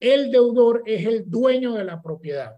[0.00, 2.56] el deudor es el dueño de la propiedad.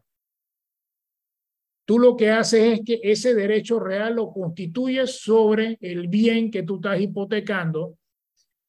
[1.84, 6.62] Tú lo que haces es que ese derecho real lo constituyes sobre el bien que
[6.62, 7.98] tú estás hipotecando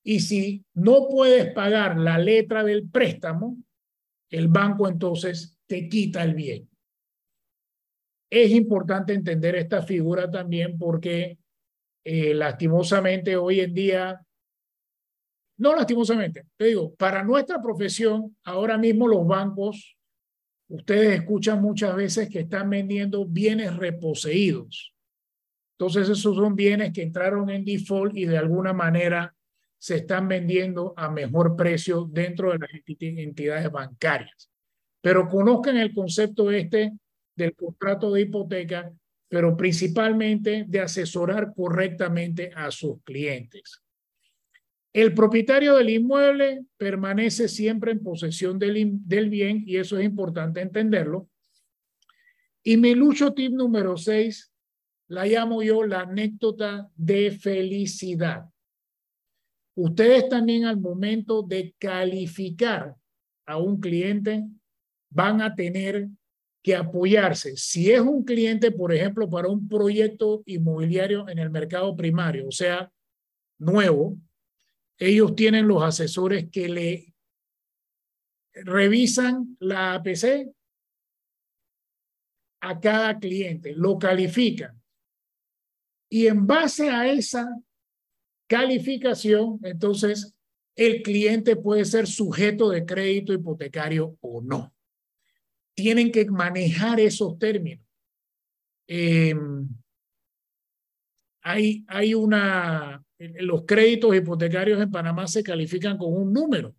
[0.04, 3.56] y si no puedes pagar la letra del préstamo,
[4.32, 6.70] el banco entonces te quita el bien.
[8.30, 11.38] Es importante entender esta figura también porque
[12.04, 14.22] eh, lastimosamente hoy en día,
[15.58, 19.96] no lastimosamente, te digo, para nuestra profesión, ahora mismo los bancos,
[20.68, 24.94] ustedes escuchan muchas veces que están vendiendo bienes reposeídos.
[25.78, 29.36] Entonces esos son bienes que entraron en default y de alguna manera
[29.78, 34.50] se están vendiendo a mejor precio dentro de las entidades bancarias.
[35.02, 36.94] Pero conozcan el concepto este
[37.36, 38.92] del contrato de hipoteca
[39.34, 43.82] pero principalmente de asesorar correctamente a sus clientes.
[44.94, 50.62] El propietario del inmueble permanece siempre en posesión del, del bien y eso es importante
[50.62, 51.32] entenderlo.
[52.62, 54.54] Y mi lucho tip número seis
[55.08, 58.46] la llamo yo la anécdota de felicidad.
[59.74, 62.96] Ustedes también al momento de calificar
[63.48, 64.44] a un cliente
[65.10, 66.08] van a tener
[66.64, 67.58] que apoyarse.
[67.58, 72.52] Si es un cliente, por ejemplo, para un proyecto inmobiliario en el mercado primario, o
[72.52, 72.90] sea,
[73.60, 74.18] nuevo,
[74.98, 77.14] ellos tienen los asesores que le
[78.54, 80.50] revisan la APC
[82.62, 84.82] a cada cliente, lo califican.
[86.10, 87.46] Y en base a esa
[88.48, 90.34] calificación, entonces
[90.76, 94.73] el cliente puede ser sujeto de crédito hipotecario o no.
[95.76, 97.86] Tienen que manejar esos términos.
[98.88, 99.68] Em,
[101.42, 106.76] hay, hay una, los créditos hipotecarios en Panamá se califican con un número.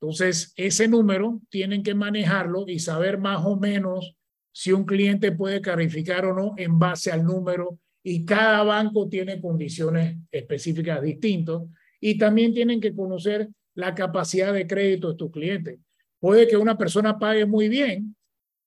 [0.00, 4.14] Entonces, ese número tienen que manejarlo y saber más o menos
[4.52, 9.40] si un cliente puede calificar o no en base al número y cada banco tiene
[9.40, 11.62] condiciones específicas distintas
[12.00, 15.78] y también tienen que conocer la capacidad de crédito de tus clientes.
[16.26, 18.16] Puede que una persona pague muy bien,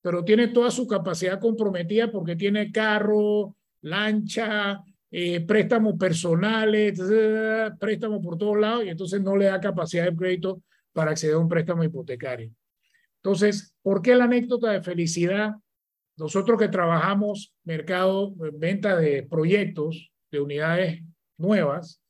[0.02, 4.82] pero tiene toda su capacidad comprometida porque tiene carro, lancha,
[5.12, 6.98] eh, préstamos personales,
[7.78, 11.40] préstamos por todos lados y entonces no le da capacidad de crédito para acceder a
[11.40, 12.50] un préstamo hipotecario.
[13.18, 15.52] Entonces, ¿por qué la anécdota de felicidad?
[16.16, 21.04] Nosotros que trabajamos mercado, venta de proyectos, de unidades
[21.38, 22.02] nuevas,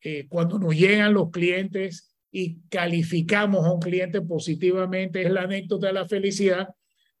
[0.00, 5.88] eh, cuando nos llegan los clientes y calificamos a un cliente positivamente, es la anécdota
[5.88, 6.74] de la felicidad,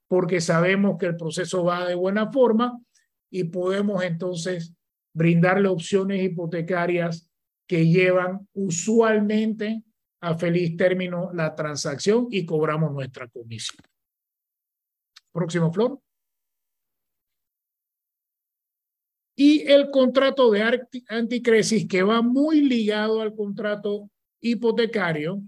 [0.08, 2.80] porque sabemos que el proceso va de buena forma
[3.30, 4.74] y podemos entonces
[5.14, 7.30] brindarle opciones hipotecarias
[7.66, 9.82] que llevan usualmente
[10.22, 13.78] a feliz término la transacción y cobramos nuestra comisión.
[15.30, 16.00] Próximo, Flor.
[19.36, 24.10] Y el contrato de anticresis que va muy ligado al contrato
[24.42, 25.40] hipotecario.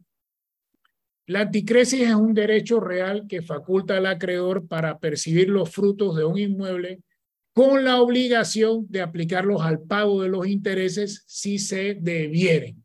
[1.26, 6.24] La anticresis es un derecho real que faculta al acreedor para percibir los frutos de
[6.24, 7.00] un inmueble
[7.52, 12.84] con la obligación de aplicarlos al pago de los intereses si se debieren.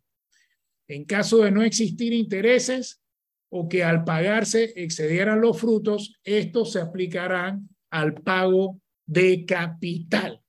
[0.87, 3.01] En caso de no existir intereses
[3.49, 10.41] o que al pagarse excedieran los frutos, estos se aplicarán al pago de capital.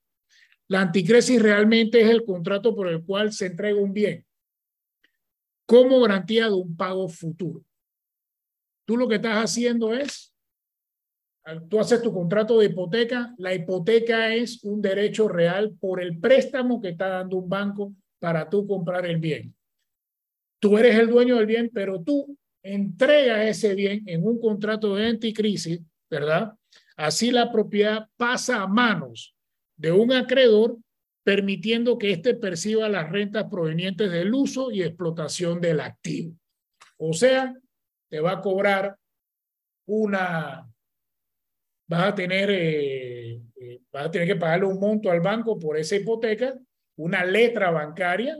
[0.69, 4.25] La anticresis realmente es el contrato por el cual se entrega un bien
[5.71, 7.63] como garantía de un pago futuro.
[8.85, 10.35] Tú lo que estás haciendo es
[11.69, 16.81] tú haces tu contrato de hipoteca, la hipoteca es un derecho real por el préstamo
[16.81, 19.55] que está dando un banco para tú comprar el bien.
[20.59, 25.07] Tú eres el dueño del bien, pero tú entregas ese bien en un contrato de
[25.07, 26.53] anticrisis, ¿verdad?
[26.97, 29.37] Así la propiedad pasa a manos
[29.77, 30.79] de un acreedor,
[31.23, 36.35] permitiendo que éste perciba las rentas provenientes del uso y explotación del activo.
[36.97, 37.55] O sea,
[38.09, 38.97] te va a cobrar
[39.87, 40.71] una
[41.91, 45.77] vas a tener, eh, eh, vas a tener que pagarle un monto al banco por
[45.77, 46.57] esa hipoteca,
[46.97, 48.39] una letra bancaria,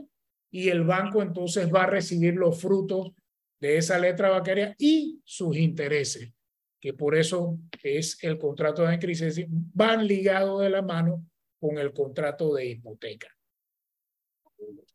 [0.49, 3.11] y el banco entonces va a recibir los frutos
[3.59, 6.31] de esa letra bancaria y sus intereses,
[6.79, 11.25] que por eso es el contrato de crisis, van ligados de la mano
[11.61, 13.27] con el contrato de hipoteca.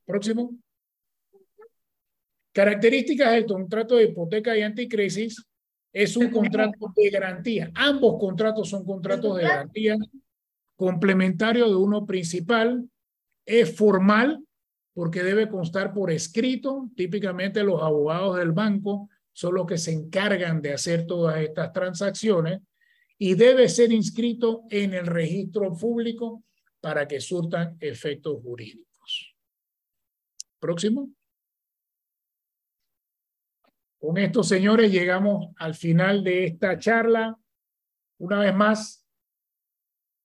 [0.05, 0.59] Próximo.
[2.53, 5.47] Características del contrato de hipoteca y anticrisis
[5.93, 7.71] es un contrato de garantía.
[7.75, 9.97] Ambos contratos son contratos de garantía
[10.75, 12.91] complementario de uno principal.
[13.45, 14.45] Es formal
[14.93, 16.91] porque debe constar por escrito.
[16.97, 22.61] Típicamente los abogados del banco son los que se encargan de hacer todas estas transacciones
[23.19, 26.43] y debe ser inscrito en el registro público
[26.81, 29.35] para que surtan efectos jurídicos.
[30.59, 31.11] Próximo.
[33.99, 37.39] Con esto, señores, llegamos al final de esta charla.
[38.19, 39.07] Una vez más,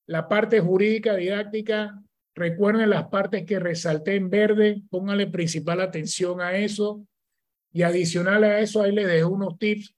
[0.06, 2.00] la parte jurídica didáctica,
[2.34, 7.06] recuerden las partes que resalté en verde, pónganle principal atención a eso.
[7.72, 9.94] Y adicional a eso, ahí les dejo unos tips.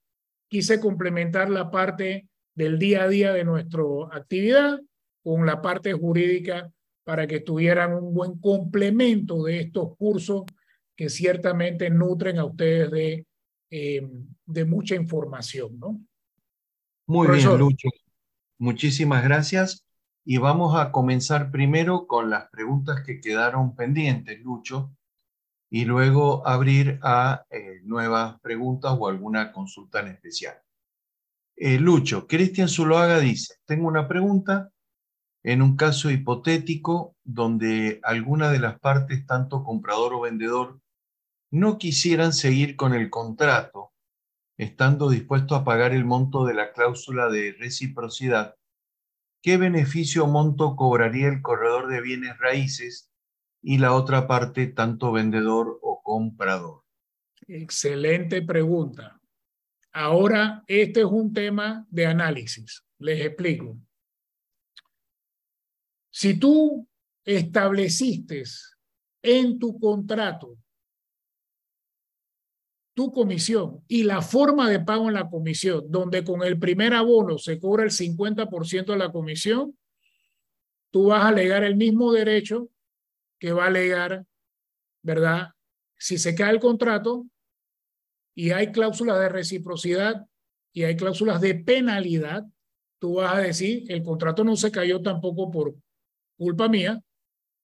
[0.48, 3.82] Quise complementar la parte del día a día de nuestra
[4.12, 4.80] actividad
[5.24, 6.70] con la parte jurídica
[7.02, 10.44] para que tuvieran un buen complemento de estos cursos
[10.94, 13.26] que ciertamente nutren a ustedes de
[13.76, 14.08] eh,
[14.46, 16.00] de mucha información, ¿no?
[17.08, 17.88] Muy bien, Lucho.
[18.58, 19.84] Muchísimas gracias.
[20.26, 24.96] y vamos a comenzar primero con las preguntas que quedaron pendientes, Lucho,
[25.68, 30.54] y luego abrir a eh, nuevas preguntas o alguna consulta en especial.
[31.56, 34.70] Eh, Lucho, Cristian Zuloaga dice, tengo una pregunta
[35.44, 40.80] en un caso hipotético donde alguna de las partes, tanto comprador o vendedor,
[41.50, 43.92] no quisieran seguir con el contrato,
[44.56, 48.56] estando dispuesto a pagar el monto de la cláusula de reciprocidad,
[49.42, 53.10] ¿qué beneficio o monto cobraría el corredor de bienes raíces
[53.62, 56.82] y la otra parte, tanto vendedor o comprador?
[57.46, 59.20] Excelente pregunta.
[59.92, 62.82] Ahora, este es un tema de análisis.
[62.98, 63.76] Les explico.
[66.16, 66.88] Si tú
[67.24, 68.44] estableciste
[69.20, 70.56] en tu contrato
[72.94, 77.36] tu comisión y la forma de pago en la comisión, donde con el primer abono
[77.36, 79.76] se cobra el 50% de la comisión,
[80.92, 82.70] tú vas a alegar el mismo derecho
[83.40, 84.24] que va a alegar,
[85.02, 85.48] ¿verdad?
[85.98, 87.26] Si se cae el contrato
[88.36, 90.24] y hay cláusulas de reciprocidad
[90.72, 92.44] y hay cláusulas de penalidad,
[93.00, 95.74] tú vas a decir, el contrato no se cayó tampoco por
[96.36, 97.02] culpa mía,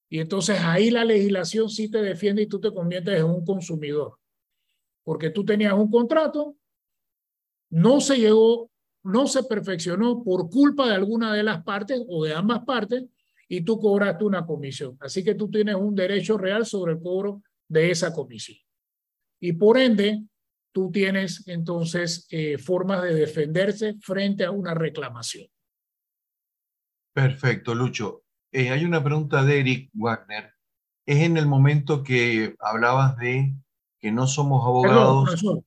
[0.09, 4.17] y entonces ahí la legislación sí te defiende y tú te conviertes en un consumidor.
[5.03, 6.57] Porque tú tenías un contrato,
[7.69, 8.69] no se llegó,
[9.03, 13.05] no se perfeccionó por culpa de alguna de las partes o de ambas partes
[13.47, 14.97] y tú cobraste una comisión.
[14.99, 18.57] Así que tú tienes un derecho real sobre el cobro de esa comisión.
[19.39, 20.23] Y por ende,
[20.73, 25.47] tú tienes entonces eh, formas de defenderse frente a una reclamación.
[27.13, 28.23] Perfecto, Lucho.
[28.51, 30.53] Eh, hay una pregunta de Eric Wagner.
[31.05, 33.55] Es en el momento que hablabas de
[33.99, 35.29] que no somos abogados.
[35.29, 35.65] Perdón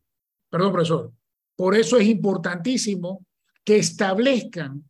[0.54, 1.12] perdón, profesor.
[1.56, 3.26] Por eso es importantísimo
[3.64, 4.84] que establezcan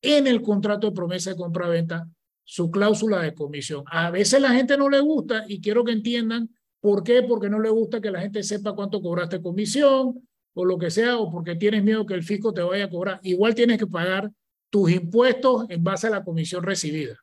[0.00, 2.08] en el contrato de promesa de compra-venta
[2.44, 3.82] su cláusula de comisión.
[3.86, 6.48] A veces la gente no le gusta y quiero que entiendan
[6.80, 10.78] por qué, porque no le gusta que la gente sepa cuánto cobraste comisión o lo
[10.78, 13.18] que sea, o porque tienes miedo que el fisco te vaya a cobrar.
[13.24, 14.30] Igual tienes que pagar
[14.74, 17.16] tus impuestos en base a la comisión recibida.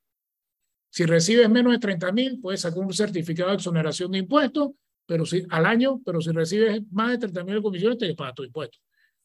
[0.90, 4.70] Si recibes menos de 30 mil, puedes sacar un certificado de exoneración de impuestos,
[5.06, 8.36] pero si, al año, pero si recibes más de 30 mil de comisiones, te pagas
[8.36, 8.78] tu impuesto.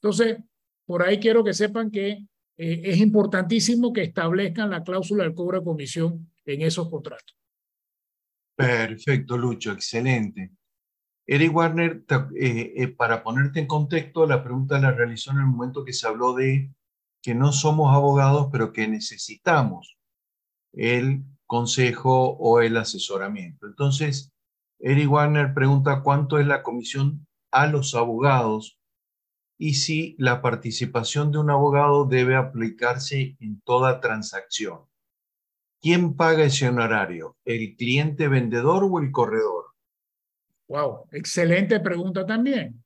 [0.02, 0.38] Entonces,
[0.84, 2.08] por ahí quiero que sepan que
[2.56, 7.38] eh, es importantísimo que establezcan la cláusula del cobro de comisión en esos contratos.
[8.56, 10.50] Perfecto, Lucho, excelente.
[11.28, 12.02] Eric Warner,
[12.34, 16.08] eh, eh, para ponerte en contexto, la pregunta la realizó en el momento que se
[16.08, 16.72] habló de
[17.26, 19.98] que no somos abogados, pero que necesitamos
[20.72, 23.66] el consejo o el asesoramiento.
[23.66, 24.32] Entonces,
[24.78, 28.78] Eric Warner pregunta cuánto es la comisión a los abogados
[29.58, 34.82] y si la participación de un abogado debe aplicarse en toda transacción.
[35.80, 37.36] ¿Quién paga ese honorario?
[37.44, 39.64] ¿El cliente vendedor o el corredor?
[40.68, 42.84] Wow, excelente pregunta también.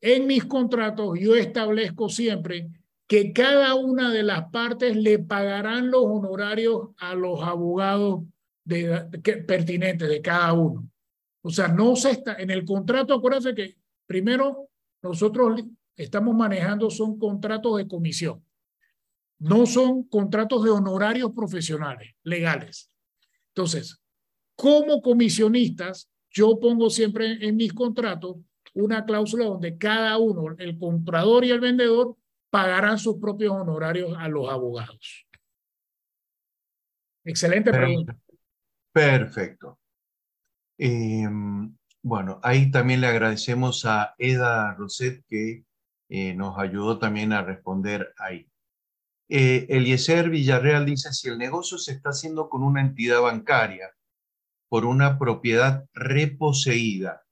[0.00, 2.68] En mis contratos yo establezco siempre
[3.12, 8.22] que cada una de las partes le pagarán los honorarios a los abogados
[8.64, 10.90] pertinentes de cada uno.
[11.42, 14.70] O sea, no se está, en el contrato, acuérdense que primero
[15.02, 15.62] nosotros
[15.94, 18.42] estamos manejando son contratos de comisión,
[19.40, 22.90] no son contratos de honorarios profesionales, legales.
[23.48, 24.00] Entonces,
[24.56, 28.38] como comisionistas, yo pongo siempre en mis contratos
[28.72, 32.16] una cláusula donde cada uno, el comprador y el vendedor,
[32.52, 35.26] pagarán sus propios honorarios a los abogados.
[37.24, 38.14] Excelente pregunta.
[38.92, 39.78] Perfecto.
[40.76, 45.64] Em, bueno, ahí también le agradecemos a Eda Roset que
[46.10, 48.46] eh, nos ayudó también a responder ahí.
[49.30, 53.94] Eh, Eliezer Villarreal dice, si el negocio se está haciendo con una entidad bancaria
[54.68, 57.24] por una propiedad reposeída,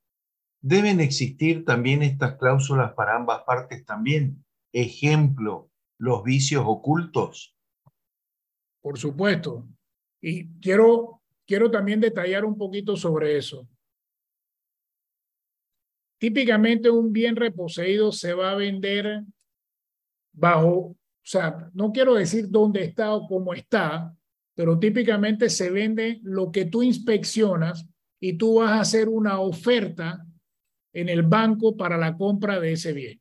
[0.62, 4.42] ¿deben existir también estas cláusulas para ambas partes también?
[4.72, 7.54] Ejemplo, los vicios ocultos?
[8.80, 9.68] Por supuesto.
[10.20, 13.68] Y quiero, quiero también detallar un poquito sobre eso.
[16.18, 19.22] Típicamente un bien reposeído se va a vender
[20.32, 24.14] bajo, o sea, no quiero decir dónde está o cómo está,
[24.54, 27.88] pero típicamente se vende lo que tú inspeccionas
[28.20, 30.26] y tú vas a hacer una oferta
[30.92, 33.20] en el banco para la compra de ese bien.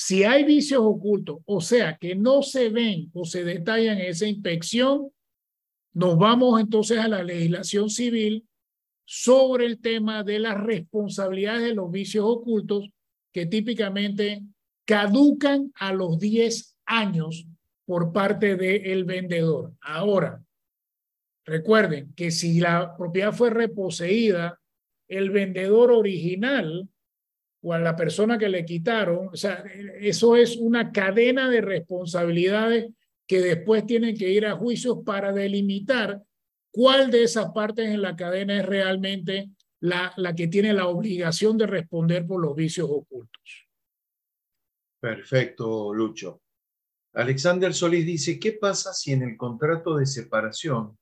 [0.00, 4.28] Si hay vicios ocultos, o sea, que no se ven o se detallan en esa
[4.28, 5.10] inspección,
[5.92, 8.46] nos vamos entonces a la legislación civil
[9.04, 12.88] sobre el tema de las responsabilidades de los vicios ocultos
[13.32, 14.44] que típicamente
[14.84, 17.48] caducan a los 10 años
[17.84, 19.72] por parte del vendedor.
[19.80, 20.40] Ahora,
[21.44, 24.60] recuerden que si la propiedad fue reposeída,
[25.08, 26.88] el vendedor original
[27.60, 29.64] o a la persona que le quitaron, o sea,
[30.00, 32.92] eso es una cadena de responsabilidades
[33.26, 36.22] que después tienen que ir a juicios para delimitar
[36.70, 41.58] cuál de esas partes en la cadena es realmente la, la que tiene la obligación
[41.58, 43.68] de responder por los vicios ocultos.
[45.00, 46.42] Perfecto, Lucho.
[47.14, 50.98] Alexander Solís dice, ¿qué pasa si en el contrato de separación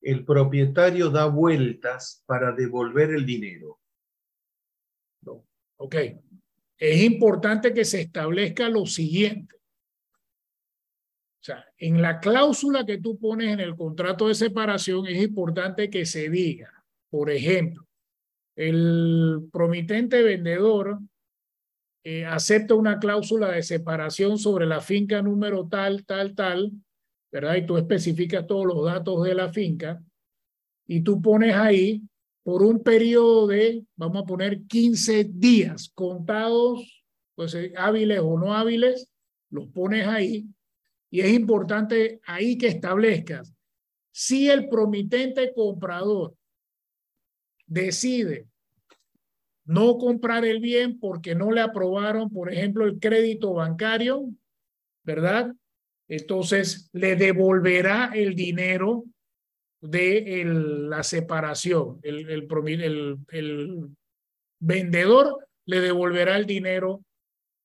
[0.00, 3.77] el propietario da vueltas para devolver el dinero?
[5.78, 5.96] Ok.
[6.76, 9.56] Es importante que se establezca lo siguiente.
[11.40, 15.88] O sea, en la cláusula que tú pones en el contrato de separación es importante
[15.88, 17.86] que se diga, por ejemplo,
[18.54, 20.98] el promitente vendedor
[22.04, 26.72] eh, acepta una cláusula de separación sobre la finca número tal, tal, tal,
[27.30, 27.56] ¿verdad?
[27.56, 30.02] Y tú especificas todos los datos de la finca
[30.86, 32.02] y tú pones ahí
[32.48, 37.04] por un periodo de, vamos a poner 15 días contados,
[37.34, 39.12] pues eh, hábiles o no hábiles,
[39.50, 40.46] los pones ahí
[41.10, 43.52] y es importante ahí que establezcas
[44.12, 46.34] si el promitente comprador
[47.66, 48.48] decide
[49.66, 54.26] no comprar el bien porque no le aprobaron, por ejemplo, el crédito bancario,
[55.02, 55.54] ¿verdad?
[56.08, 59.04] Entonces le devolverá el dinero
[59.80, 62.00] de la separación.
[62.02, 62.46] El,
[64.60, 67.04] vendedor le devolverá el dinero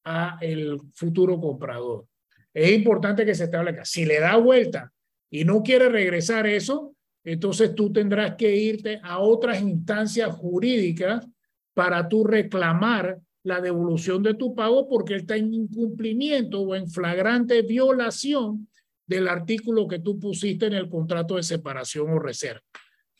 [0.03, 2.05] a el futuro comprador.
[2.53, 3.83] Es importante que se establezca.
[3.85, 4.91] Si le da vuelta
[5.31, 11.25] y no quiere regresar eso, entonces tú tendrás que irte a otras instancias jurídicas
[11.73, 16.87] para tú reclamar la devolución de tu pago porque él está en incumplimiento o en
[16.87, 18.67] flagrante violación
[19.05, 22.61] del artículo que tú pusiste en el contrato de separación o reserva.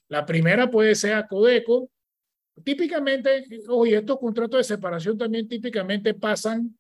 [0.08, 1.90] La primera puede ser a Codeco.
[2.64, 6.78] Típicamente, oye, estos contratos de separación también típicamente pasan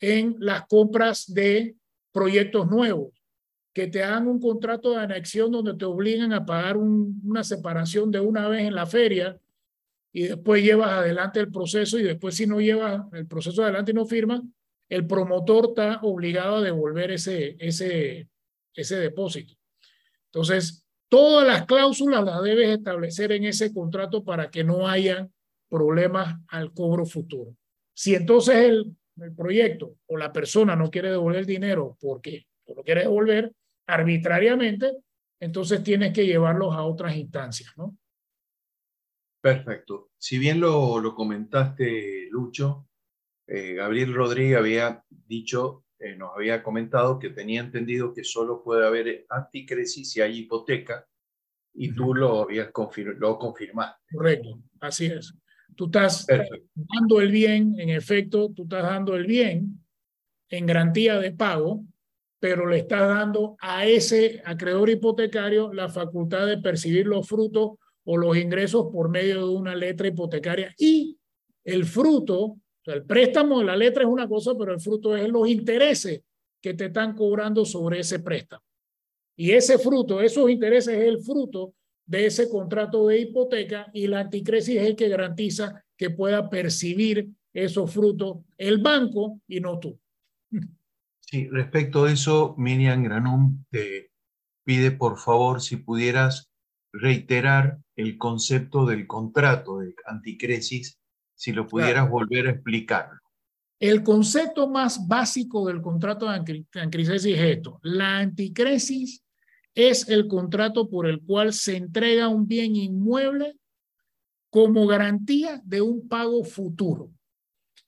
[0.00, 1.76] en las compras de
[2.12, 3.12] proyectos nuevos,
[3.72, 8.20] que te hagan un contrato de anexión donde te obligan a pagar una separación de
[8.20, 9.38] una vez en la feria
[10.12, 13.94] y después llevas adelante el proceso y después si no llevas el proceso adelante y
[13.94, 14.42] no firma
[14.88, 18.28] el promotor está obligado a devolver ese, ese,
[18.74, 19.54] ese depósito.
[20.26, 25.28] Entonces, todas las cláusulas las debes establecer en ese contrato para que no haya
[25.68, 27.56] problemas al cobro futuro.
[27.94, 32.82] Si entonces el, el proyecto o la persona no quiere devolver el dinero porque lo
[32.82, 33.52] quiere devolver
[33.86, 34.92] arbitrariamente,
[35.40, 37.96] entonces tienes que llevarlos a otras instancias, ¿no?
[39.40, 40.10] Perfecto.
[40.16, 42.88] Si bien lo, lo comentaste, Lucho,
[43.46, 48.86] eh, Gabriel Rodríguez había dicho, eh, nos había comentado que tenía entendido que solo puede
[48.86, 51.06] haber anticresis si hay hipoteca
[51.72, 54.14] y tú lo habías confir lo confirmaste.
[54.14, 55.34] Correcto, así es.
[55.74, 56.26] Tú estás
[56.74, 59.82] dando el bien, en efecto, tú estás dando el bien
[60.50, 61.84] en garantía de pago,
[62.38, 68.16] pero le estás dando a ese acreedor hipotecario la facultad de percibir los frutos o
[68.18, 71.18] los ingresos por medio de una letra hipotecaria y
[71.64, 76.22] el fruto, el préstamo la letra es una cosa, pero el fruto es los intereses
[76.60, 78.62] que te están cobrando sobre ese préstamo.
[79.36, 81.74] Y ese fruto, esos intereses es el fruto
[82.06, 87.28] de ese contrato de hipoteca y la anticresis es el que garantiza que pueda percibir
[87.52, 89.98] esos frutos el banco y no tú.
[91.20, 94.10] Sí, respecto a eso, Miriam Granum te
[94.64, 96.50] pide por favor si pudieras
[96.92, 100.98] reiterar el concepto del contrato de anticresis,
[101.44, 103.20] si lo pudieras volver a explicarlo.
[103.78, 107.80] El concepto más básico del contrato de anticresis es esto.
[107.82, 109.22] La anticresis
[109.74, 113.58] es el contrato por el cual se entrega un bien inmueble
[114.48, 117.10] como garantía de un pago futuro.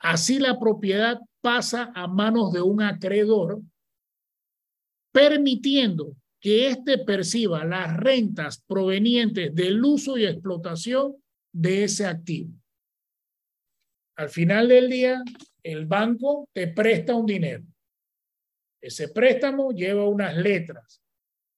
[0.00, 3.62] Así la propiedad pasa a manos de un acreedor,
[5.12, 11.16] permitiendo que éste perciba las rentas provenientes del uso y explotación
[11.52, 12.50] de ese activo.
[14.16, 15.22] Al final del día,
[15.62, 17.64] el banco te presta un dinero.
[18.80, 21.02] Ese préstamo lleva unas letras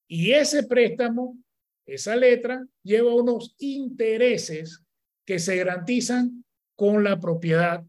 [0.07, 1.37] y ese préstamo,
[1.85, 4.83] esa letra, lleva unos intereses
[5.25, 6.43] que se garantizan
[6.75, 7.83] con la propiedad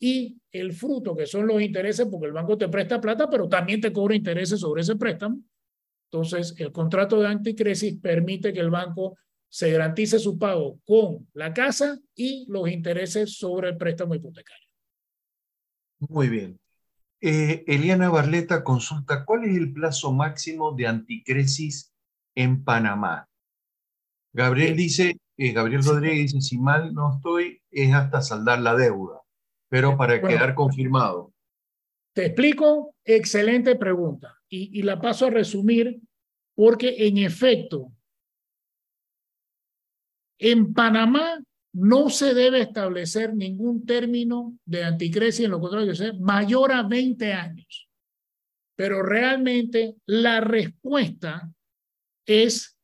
[0.00, 3.80] y el fruto, que son los intereses, porque el banco te presta plata, pero también
[3.80, 5.42] te cobra intereses sobre ese préstamo
[6.10, 9.18] entonces, el contrato de anticresis permite que el banco
[9.48, 14.66] se garantice su pago con la casa y los intereses sobre el préstamo hipotecario.
[16.00, 16.60] Muy bien.
[17.20, 21.92] Eh, Eliana Barleta consulta, ¿cuál es el plazo máximo de anticresis
[22.36, 23.28] en Panamá?
[24.32, 29.20] Gabriel dice, eh, Gabriel Rodríguez dice, si mal no estoy, es hasta saldar la deuda,
[29.68, 31.32] pero para quedar confirmado.
[32.12, 36.00] Te explico, excelente pregunta, y, y la paso a resumir
[36.54, 37.92] porque en efecto,
[40.38, 41.40] en Panamá
[41.72, 47.32] no se debe establecer ningún término de anticresis en los contratos de mayor a 20
[47.32, 47.88] años.
[48.76, 51.50] Pero realmente la respuesta
[52.26, 52.78] es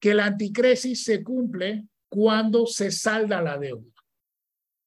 [0.00, 3.90] que la anticresis se cumple cuando se salda la deuda.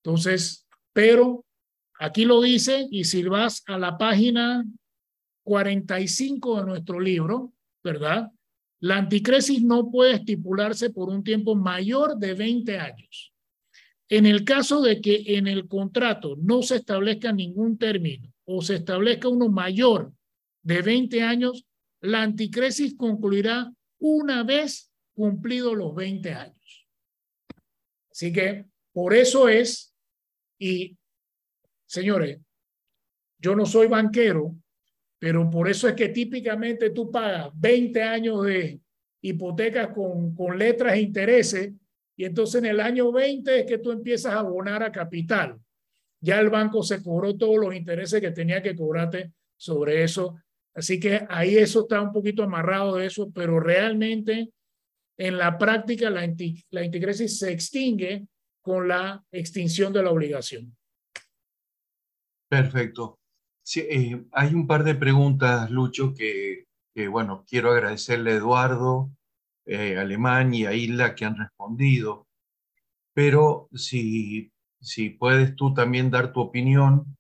[0.04, 1.46] Entonces, pero
[2.00, 4.64] aquí lo dice, y si vas a la página
[5.44, 7.54] 45 de nuestro libro,
[7.84, 8.32] ¿verdad?
[8.80, 13.34] La anticresis no puede estipularse por un tiempo mayor de 20 años.
[14.10, 18.76] En el caso de que en el contrato no se establezca ningún término o se
[18.76, 20.14] establezca uno mayor
[20.62, 21.66] de 20 años,
[22.02, 26.88] la anticresis concluirá una vez cumplidos los 20 años.
[28.12, 29.94] Así que por eso es,
[30.60, 30.98] y
[31.86, 32.40] señores,
[33.40, 34.56] yo no soy banquero,
[35.20, 38.80] pero por eso es que típicamente tú pagas 20 años de
[39.22, 41.74] hipotecas con, con letras e intereses
[42.16, 45.60] y entonces en el año 20 es que tú empiezas a abonar a capital.
[46.20, 50.36] Ya el banco se cobró todos los intereses que tenía que cobrarte sobre eso.
[50.74, 54.52] Así que ahí eso está un poquito amarrado de eso, pero realmente
[55.18, 56.28] en la práctica la,
[56.72, 58.28] la integresis se extingue
[58.62, 60.76] con la extinción de la obligación.
[62.50, 63.20] Perfecto.
[63.68, 66.68] Sí, eh, hay un par de preguntas, Lucho, que,
[67.10, 69.12] bueno, quiero agradecerle a Eduardo,
[69.66, 72.30] eh, Alemán y a Isla que han respondido,
[73.14, 77.18] pero si, si puedes tú también dar tu opinión,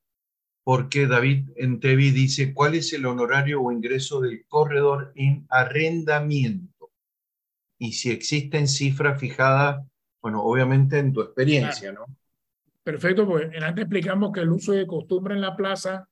[0.64, 6.92] porque David Entevi dice, ¿cuál es el honorario o ingreso del corredor en arrendamiento?
[7.78, 9.86] Y si existen cifras fijadas,
[10.22, 12.06] bueno, obviamente en tu experiencia, ¿no?
[12.84, 16.08] Perfecto, pues antes explicamos que el uso de costumbre en la plaza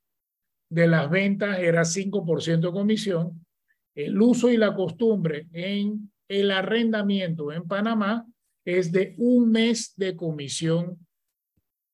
[0.68, 3.46] de las ventas era 5% de comisión.
[3.94, 8.26] El uso y la costumbre en el arrendamiento en Panamá
[8.64, 10.98] es de un mes de comisión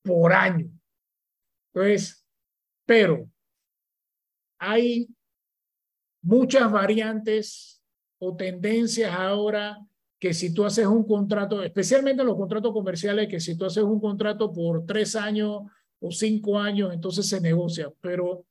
[0.02, 0.70] por año.
[1.72, 2.26] Entonces,
[2.86, 3.28] pero
[4.58, 5.08] hay
[6.22, 7.82] muchas variantes
[8.18, 9.78] o tendencias ahora
[10.18, 14.00] que si tú haces un contrato, especialmente los contratos comerciales, que si tú haces un
[14.00, 15.62] contrato por tres años
[16.00, 18.44] o cinco años, entonces se negocia, pero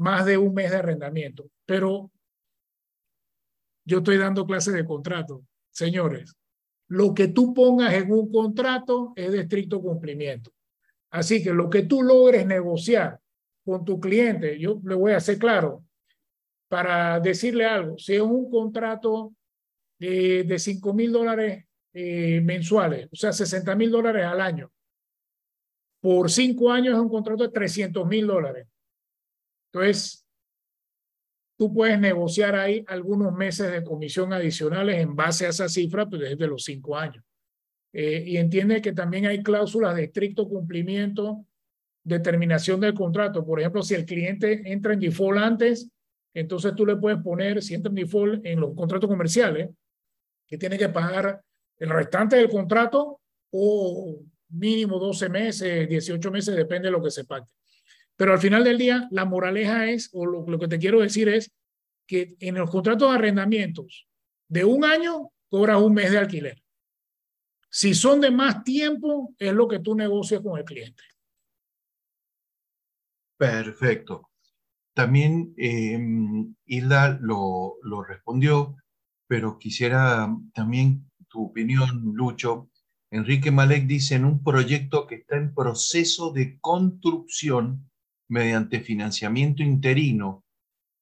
[0.00, 1.50] más de un mes de arrendamiento.
[1.66, 2.10] Pero
[3.84, 5.44] yo estoy dando clases de contrato.
[5.70, 6.34] Señores,
[6.88, 10.52] lo que tú pongas en un contrato es de estricto cumplimiento.
[11.10, 13.20] Así que lo que tú logres negociar
[13.64, 15.84] con tu cliente, yo le voy a hacer claro,
[16.68, 19.34] para decirle algo, si es un contrato
[19.98, 24.72] de, de 5 mil dólares eh, mensuales, o sea, 60 mil dólares al año,
[26.00, 28.66] por cinco años es un contrato de 300 mil dólares.
[29.72, 30.26] Entonces,
[31.56, 36.22] tú puedes negociar ahí algunos meses de comisión adicionales en base a esa cifra pues,
[36.22, 37.24] desde los cinco años.
[37.92, 41.44] Eh, y entiende que también hay cláusulas de estricto cumplimiento,
[42.02, 43.44] determinación del contrato.
[43.44, 45.90] Por ejemplo, si el cliente entra en default antes,
[46.32, 49.70] entonces tú le puedes poner, si entra en default en los contratos comerciales,
[50.46, 51.42] que tiene que pagar
[51.78, 53.20] el restante del contrato
[53.50, 54.20] o
[54.50, 57.52] mínimo 12 meses, 18 meses, depende de lo que se pacte.
[58.20, 61.50] Pero al final del día, la moraleja es, o lo, que te quiero decir es,
[62.06, 64.06] que en los contratos de arrendamientos
[64.46, 66.62] de un año, cobras un mes de alquiler.
[67.70, 71.02] Si son de más tiempo, es lo que tú negocias con el cliente.
[73.38, 74.28] Perfecto.
[74.92, 75.98] También eh,
[77.20, 78.76] lo, lo respondió,
[79.26, 82.68] pero quisiera también tu opinión, Lucho.
[83.10, 87.89] Enrique Malek dice en un proyecto que está en proceso de construcción
[88.30, 90.44] mediante financiamiento interino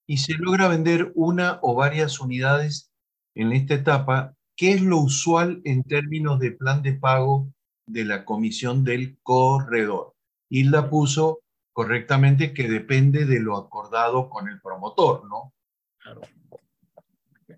[0.07, 2.91] y se logra vender una o varias unidades
[3.35, 7.53] en esta etapa, ¿qué es lo usual en términos de plan de pago
[7.87, 10.15] de la comisión del corredor?
[10.49, 11.41] Hilda puso
[11.75, 15.53] correctamente que depende de lo acordado con el promotor, ¿no?
[15.99, 16.23] Claro.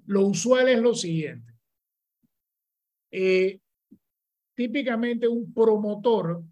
[0.06, 1.54] Lo usual es lo siguiente.
[3.12, 3.60] Eh,
[4.56, 6.42] típicamente un promotor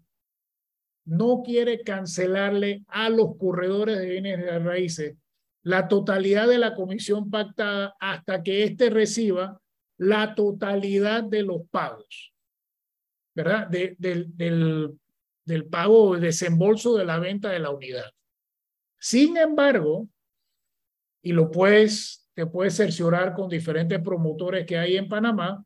[1.09, 5.17] no quiere cancelarle a los corredores de bienes de raíces
[5.63, 9.59] la totalidad de la comisión pactada hasta que éste reciba
[9.97, 12.33] la totalidad de los pagos,
[13.35, 13.67] ¿verdad?
[13.67, 18.09] del, del pago o desembolso de la venta de la unidad.
[18.99, 20.07] Sin embargo,
[21.21, 25.65] y lo puedes, te puedes cerciorar con diferentes promotores que hay en Panamá,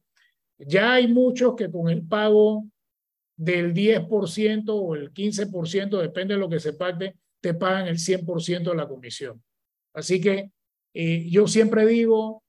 [0.58, 2.66] ya hay muchos que con el pago
[3.36, 8.72] del 10% o el 15%, depende de lo que se pacte, te pagan el 100%
[8.72, 9.42] de la comisión.
[9.94, 10.52] Así que
[10.94, 12.44] eh, yo siempre digo,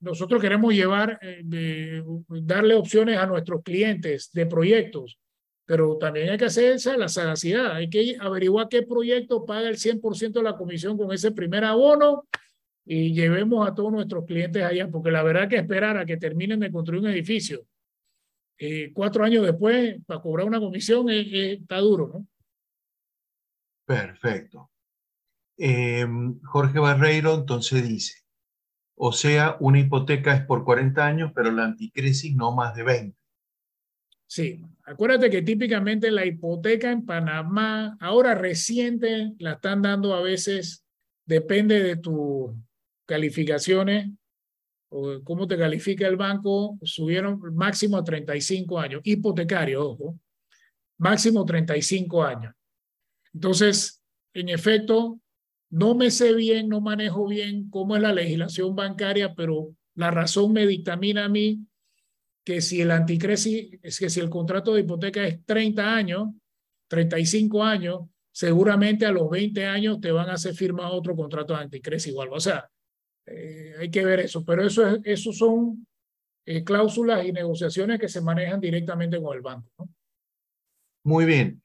[0.00, 5.18] nosotros queremos llevar, eh, darle opciones a nuestros clientes de proyectos,
[5.66, 10.32] pero también hay que hacerse la sagacidad, hay que averiguar qué proyecto paga el 100%
[10.32, 12.26] de la comisión con ese primer abono
[12.86, 16.60] y llevemos a todos nuestros clientes allá, porque la verdad que esperar a que terminen
[16.60, 17.66] de construir un edificio
[18.58, 22.26] eh, cuatro años después para cobrar una comisión está duro, ¿no?
[23.86, 24.70] Perfecto.
[25.56, 28.14] Em, Jorge Barreiro entonces dice,
[28.96, 33.18] o sea, una hipoteca es por 40 años, pero la anticrisis no más de 20.
[34.26, 40.84] Sí, acuérdate que típicamente la hipoteca en Panamá, ahora reciente, la están dando a veces,
[41.24, 42.50] depende de tus
[43.06, 44.10] calificaciones
[44.88, 50.18] cómo te califica el banco, subieron máximo a 35 años, hipotecario, ojo,
[50.98, 52.54] máximo 35 años.
[53.32, 54.02] Entonces,
[54.34, 55.20] en efecto,
[55.70, 60.52] no me sé bien, no manejo bien cómo es la legislación bancaria, pero la razón
[60.52, 61.66] me dictamina a mí
[62.44, 66.28] que si el anticresis, es que si el contrato de hipoteca es 30 años,
[66.88, 68.00] 35 años,
[68.32, 72.30] seguramente a los 20 años te van a hacer firmar otro contrato de anticresis igual.
[72.32, 72.70] O sea,
[73.30, 75.86] eh, hay que ver eso, pero eso, es, eso son
[76.46, 79.88] eh, cláusulas y negociaciones que se manejan directamente con el banco.
[81.04, 81.62] Muy bien.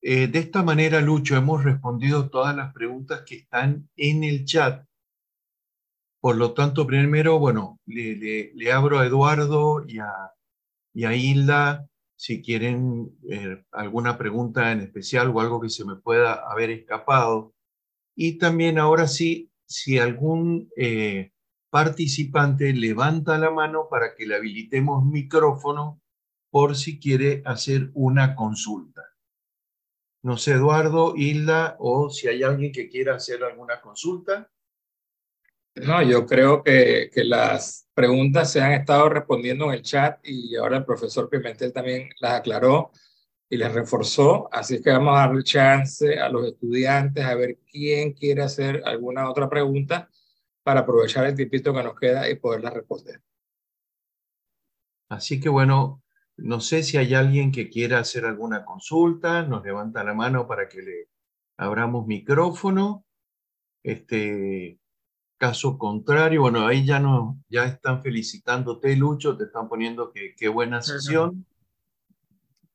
[0.00, 4.84] Eh, de esta manera, Lucho, hemos respondido todas las preguntas que están en el chat.
[6.20, 10.32] Por lo tanto, primero, bueno, le, le, abro a Eduardo y a,
[10.92, 13.16] y a Hilda si quieren
[13.70, 17.54] alguna pregunta en especial o algo que se me pueda haber escapado.
[18.16, 21.32] Y también ahora sí, si algún eh,
[21.70, 26.00] participante levanta la mano para que le habilitemos micrófono
[26.50, 29.02] por si quiere hacer una consulta.
[30.22, 34.50] No sé, Eduardo, Hilda, o si hay alguien que quiera hacer alguna consulta.
[35.74, 40.56] No, yo creo que, que, las preguntas se han estado respondiendo en el chat y
[40.56, 42.90] ahora el profesor Pimentel también las aclaró
[43.50, 44.48] y les reforzó.
[44.52, 49.30] Así que vamos a darle chance a los estudiantes a ver quién quiere hacer alguna
[49.30, 50.08] otra pregunta
[50.62, 53.22] para aprovechar el tipito que nos queda y poderla responder.
[55.08, 56.02] Así que bueno,
[56.36, 60.68] no sé si hay alguien que quiera hacer alguna consulta, nos levanta la mano para
[60.68, 61.08] que le
[61.56, 63.04] abramos micrófono.
[63.82, 64.78] Este
[65.38, 70.48] caso contrario, bueno, ahí ya no, ya están felicitándote, Lucho, te están poniendo que qué
[70.48, 71.46] buena sesión.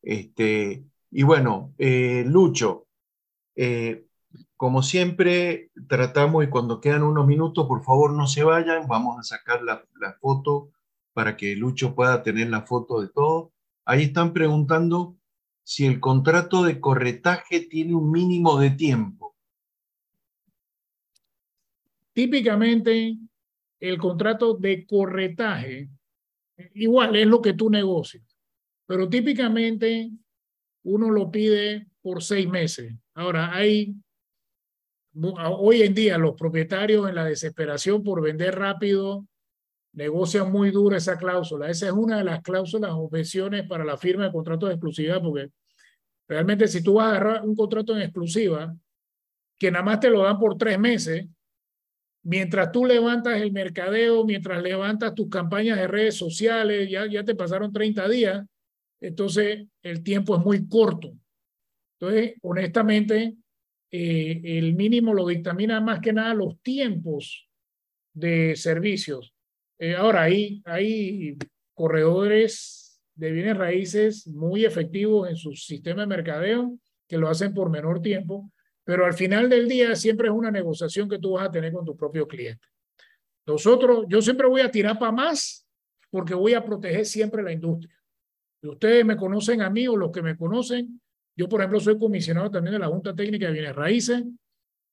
[0.04, 2.88] Este, y bueno, eh, Lucho,
[3.56, 4.06] eh,
[4.58, 9.24] como siempre, tratamos y cuando quedan unos minutos, por favor no se vayan, vamos a
[9.24, 10.72] sacar la, la foto
[11.14, 13.54] para que Lucho pueda tener la foto de todo.
[13.86, 15.16] Ahí están preguntando
[15.64, 19.36] si el contrato de corretaje tiene un mínimo de tiempo.
[22.12, 23.18] Típicamente,
[23.80, 25.90] el contrato de corretaje,
[26.74, 28.33] igual es lo que tú negocias
[28.86, 30.12] pero típicamente
[30.84, 32.94] uno lo pide por seis meses.
[33.14, 33.96] Ahora, hay,
[35.16, 39.26] hoy en día los propietarios en la desesperación por vender rápido
[39.94, 41.70] negocian muy duro esa cláusula.
[41.70, 45.50] Esa es una de las cláusulas objeciones para la firma de contrato de exclusividad, porque
[46.28, 48.76] realmente si tú vas a agarrar un contrato en exclusiva,
[49.58, 51.28] que nada más te lo dan por tres meses,
[52.24, 57.36] mientras tú levantas el mercadeo, mientras levantas tus campañas de redes sociales, ya, ya te
[57.36, 58.46] pasaron 30 días,
[59.04, 61.14] entonces el tiempo es muy corto.
[62.00, 63.36] Entonces, honestamente,
[63.92, 67.50] eh, el mínimo lo dictamina más que nada los tiempos
[68.14, 69.34] de servicios.
[69.78, 71.38] Eh, ahora, hay, hay
[71.74, 77.70] corredores de bienes raíces muy efectivos en su sistema de mercadeo que lo hacen por
[77.70, 78.52] menor tiempo,
[78.86, 81.86] pero al final del día siempre es una negociación que tú vas a tener con
[81.86, 82.66] tu propio cliente.
[83.46, 85.68] Nosotros, yo siempre voy a tirar para más
[86.10, 88.03] porque voy a proteger siempre la industria.
[88.64, 91.02] Ustedes me conocen a mí o los que me conocen,
[91.35, 94.23] yo por ejemplo soy comisionado también de la Junta Técnica de Bienes Raíces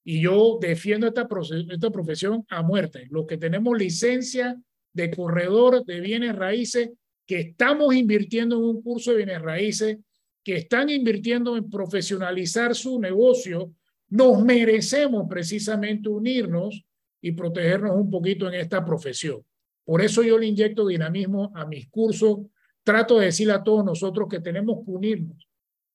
[0.03, 1.27] y yo defiendo esta,
[1.69, 3.07] esta profesión a muerte.
[3.09, 4.59] Los que tenemos licencia
[4.93, 6.89] de corredor de bienes raíces,
[7.25, 9.97] que estamos invirtiendo en un curso de bienes raíces,
[10.43, 13.71] que están invirtiendo en profesionalizar su negocio,
[14.09, 16.83] nos merecemos precisamente unirnos
[17.21, 19.45] y protegernos un poquito en esta profesión.
[19.85, 22.39] Por eso yo le inyecto dinamismo a mis cursos
[22.83, 25.47] trato de decirle a todos nosotros que tenemos que unirnos.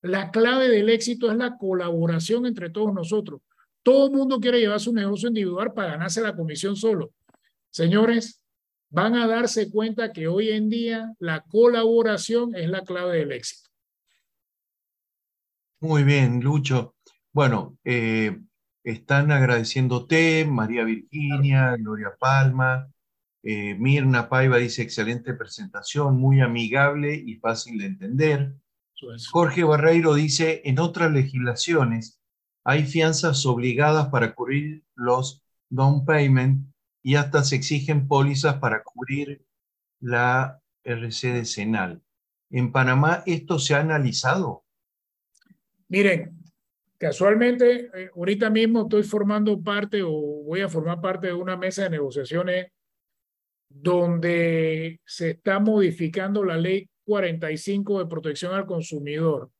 [0.03, 3.41] La clave del éxito es la colaboración entre todos nosotros.
[3.83, 7.13] Todo el mundo quiere llevar su negocio individual para ganarse la comisión solo.
[7.71, 8.43] Señores,
[8.91, 13.69] van a darse cuenta que hoy en día la colaboración es la clave del éxito.
[15.81, 16.95] Muy bien, Lucho.
[17.33, 18.39] Bueno, eh,
[18.83, 22.89] están agradeciéndote, María Virginia, Gloria Palma,
[23.49, 28.55] eh, Mirna Paiva dice excelente presentación, muy amigable y fácil de entender.
[29.31, 32.21] Jorge Barreiro dice, en otras legislaciones
[32.65, 36.67] hay fianzas obligadas para cubrir los down payment
[37.05, 39.47] y hasta se exigen pólizas para cubrir
[40.01, 42.03] la RC decenal.
[42.51, 44.65] ¿En Panamá esto se ha analizado?
[45.87, 46.37] Miren,
[46.99, 51.85] casualmente, eh, ahorita mismo estoy formando parte o voy a formar parte de una mesa
[51.85, 52.73] de negociaciones
[53.69, 59.51] donde se está modificando la ley 45 de protección al consumidor.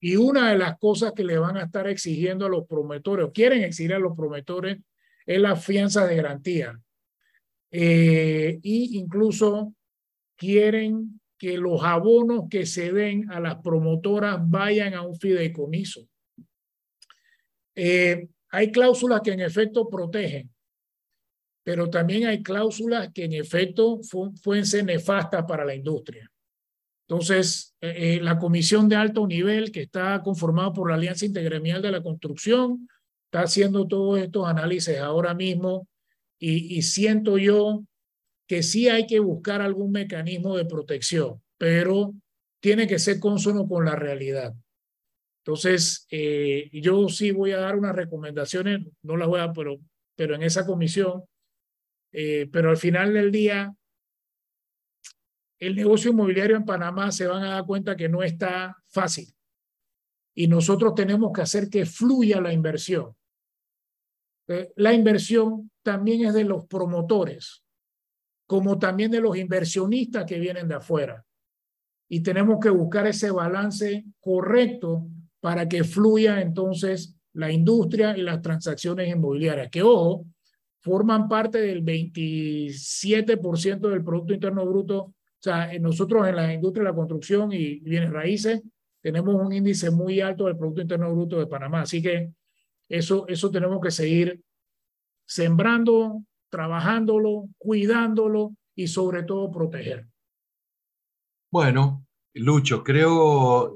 [0.00, 3.32] Y una de las cosas que le van a estar exigiendo a los promotores, o
[3.32, 4.78] quieren exigir a los promotores,
[5.26, 6.80] es la fianza de garantía.
[7.70, 9.74] Eh, y incluso
[10.36, 16.08] quieren que los abonos que se den a las promotoras vayan a un fideicomiso.
[17.74, 20.50] Eh, hay cláusulas que en efecto protegen,
[21.68, 24.00] pero también hay cláusulas que en efecto
[24.42, 26.32] pueden ser nefastas para la industria.
[27.06, 31.90] Entonces, eh, la comisión de alto nivel que está conformada por la Alianza Integremial de
[31.90, 32.88] la Construcción
[33.26, 35.86] está haciendo todos estos análisis ahora mismo
[36.38, 37.84] y, siento yo
[38.46, 42.14] que sí hay que buscar algún mecanismo de protección, pero
[42.62, 44.54] tiene que ser consono con la realidad.
[45.44, 49.78] Entonces, eh, yo sí voy a dar unas recomendaciones, no las voy a, pero,
[50.16, 51.24] pero en esa comisión,
[52.12, 53.74] eh, pero al final del día,
[55.58, 59.34] el negocio inmobiliario en Panamá se van a dar cuenta que no está fácil.
[60.34, 63.14] Y nosotros tenemos que hacer que fluya la inversión.
[64.46, 67.64] Eh, la inversión también es de los promotores,
[68.46, 71.24] como también de los inversionistas que vienen de afuera.
[72.08, 75.08] Y tenemos que buscar ese balance correcto
[75.40, 80.24] para que fluya entonces la industria y las transacciones inmobiliarias, que ojo,
[80.80, 84.98] forman parte del 27% del Producto Interno Bruto.
[85.00, 88.62] O sea, nosotros en la industria de la construcción y bienes raíces
[89.00, 91.82] tenemos un índice muy alto del Producto Interno Bruto de Panamá.
[91.82, 92.32] Así que
[92.88, 94.40] eso, eso tenemos que seguir
[95.26, 100.06] sembrando, trabajándolo, cuidándolo y sobre todo proteger.
[101.50, 103.74] Bueno, Lucho, creo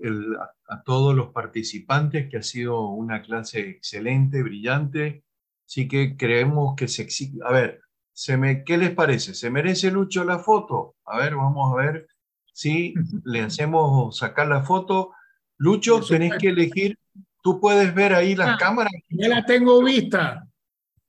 [0.69, 5.25] a, todos los participantes que ha sido una clase excelente, brillante.
[5.67, 7.39] Así que creemos que se exige.
[7.45, 7.81] A ver,
[8.13, 9.35] se me, ¿qué les parece?
[9.35, 10.97] ¿Se merece Lucho la foto?
[11.07, 12.07] A ver, vamos a ver
[12.53, 12.95] si
[13.25, 15.13] le hacemos sacar la foto.
[15.59, 16.99] Lucho, tenés que elegir.
[17.43, 18.93] Tú puedes ver ahí las ah, cámaras.
[19.09, 20.47] Ya la tengo vista.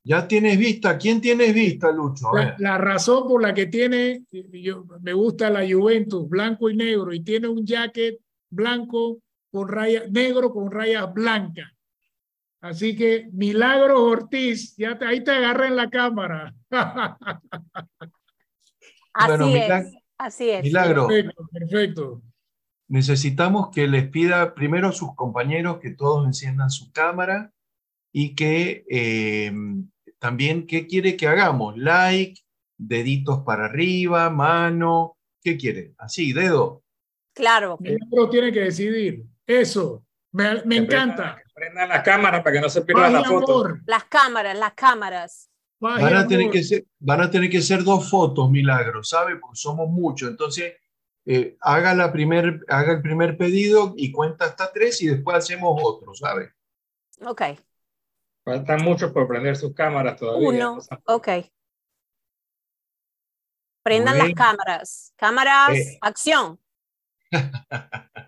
[0.03, 0.97] Ya tienes vista.
[0.97, 2.27] ¿Quién tienes vista, Lucho?
[2.57, 7.21] La, razón por la que tiene, yo, me gusta la Juventus, blanco y negro, y
[7.21, 8.17] tiene un jacket
[8.49, 9.19] blanco
[9.51, 11.71] con rayas, negro con rayas blancas.
[12.63, 16.55] Así que Milagro Ortiz, ya ahí te agarra en la cámara.
[19.13, 20.63] así es, así es.
[20.63, 21.09] Milagro.
[21.09, 22.21] Perfecto, perfecto.
[22.87, 27.51] Necesitamos que les pida primero a sus compañeros que todos enciendan su cámara
[28.13, 29.51] y que eh,
[30.17, 31.77] también, ¿qué quiere que hagamos?
[31.77, 32.39] Like,
[32.77, 35.95] deditos para arriba, mano, ¿qué quiere?
[35.97, 36.81] Así, dedo.
[37.33, 37.77] Claro.
[37.83, 39.25] El otro tiene que decidir.
[39.45, 41.42] Eso, me, me encanta.
[41.53, 43.77] Prendan la cámara para que no se pierda la foto.
[43.85, 45.49] Las cámaras, las cámaras.
[45.79, 49.35] Van a, tener que ser, van a tener que ser dos fotos, Milagro, ¿sabe?
[49.35, 50.29] Porque somos muchos.
[50.29, 50.75] Entonces,
[51.25, 55.79] eh, haga, la primer, haga el primer pedido y cuenta hasta tres y después hacemos
[55.83, 56.53] otro, ¿sabe?
[57.25, 57.41] Ok.
[58.45, 60.49] Faltan muchos por prender sus cámaras todavía.
[60.49, 61.27] Uno, ok.
[63.83, 65.13] Prendan las cámaras.
[65.17, 65.97] Cámaras, eh.
[66.01, 66.59] acción.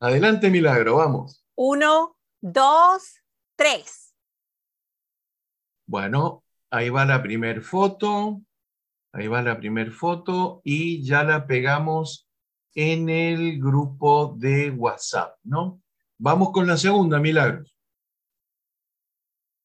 [0.00, 1.44] Adelante, Milagro, vamos.
[1.56, 3.20] Uno, dos,
[3.56, 4.14] tres.
[5.86, 8.40] Bueno, ahí va la primer foto.
[9.12, 12.28] Ahí va la primer foto y ya la pegamos
[12.74, 15.82] en el grupo de WhatsApp, ¿no?
[16.18, 17.76] Vamos con la segunda, Milagros.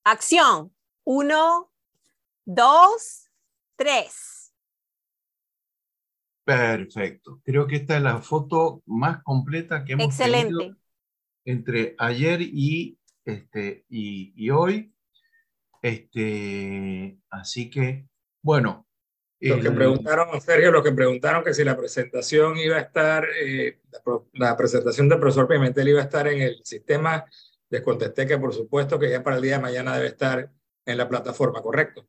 [0.04, 0.74] Acción.
[1.04, 1.72] Uno,
[2.46, 3.30] dos,
[3.76, 4.54] tres.
[6.44, 7.42] Perfecto.
[7.44, 10.76] Creo que esta es la foto más completa que hemos Excelente.
[11.46, 14.94] Entre ayer y, este, y, hoy.
[15.82, 18.08] Este, así que,
[18.42, 18.88] bueno.
[19.40, 23.80] Lo que preguntaron, Sergio, lo que preguntaron que si la presentación iba a estar, eh,
[24.34, 27.26] la, presentación del profesor Pimentel iba a estar en el sistema
[27.70, 30.52] les contesté que por supuesto que ya para el día de mañana debe estar
[30.86, 32.08] en la plataforma, ¿correcto?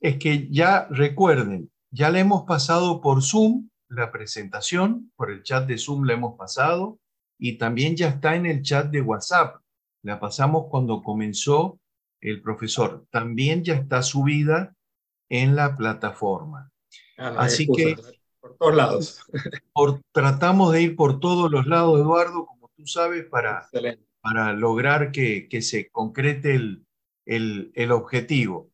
[0.00, 5.66] Es que ya recuerden, ya le hemos pasado por Zoom la presentación, por el chat
[5.66, 6.98] de Zoom la hemos pasado
[7.44, 9.56] y también ya está en el chat de WhatsApp.
[10.04, 11.80] La pasamos cuando comenzó
[12.20, 13.04] el profesor.
[13.10, 14.76] También ya está subida
[15.28, 16.70] en la plataforma.
[17.18, 17.96] Ah, Así excusa, que
[18.38, 19.24] Por todos lados.
[19.74, 24.06] por, tratamos de ir por todos los lados, Eduardo, como tú sabes, para, Excelente.
[24.20, 26.86] para lograr que, que se concrete el,
[27.26, 28.70] el, el objetivo.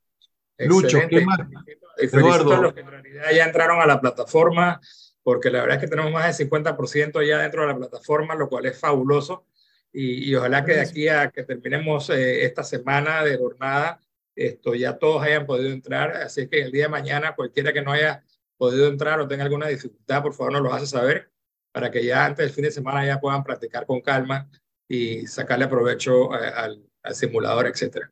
[0.58, 1.38] Lucho, ¿qué más?
[1.96, 2.62] Felicito Eduardo.
[2.64, 4.78] los que en realidad ya entraron a la plataforma,
[5.28, 8.48] porque la verdad es que tenemos más del 50% ya dentro de la plataforma, lo
[8.48, 9.44] cual es fabuloso.
[9.92, 14.00] Y, y ojalá que de aquí a que terminemos eh, esta semana de jornada,
[14.34, 16.12] esto ya todos hayan podido entrar.
[16.12, 18.24] Así es que el día de mañana, cualquiera que no haya
[18.56, 21.30] podido entrar o tenga alguna dificultad, por favor nos lo hace saber
[21.72, 24.48] para que ya antes del fin de semana ya puedan practicar con calma
[24.88, 28.10] y sacarle provecho eh, al, al simulador, etcétera.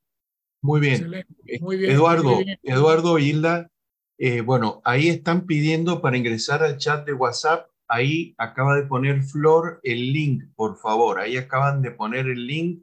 [0.60, 1.24] Muy bien.
[1.60, 2.58] Muy bien, Eduardo, muy bien.
[2.62, 3.70] Eduardo Hilda,
[4.18, 7.68] eh, bueno, ahí están pidiendo para ingresar al chat de WhatsApp.
[7.88, 11.20] Ahí acaba de poner Flor el link, por favor.
[11.20, 12.82] Ahí acaban de poner el link.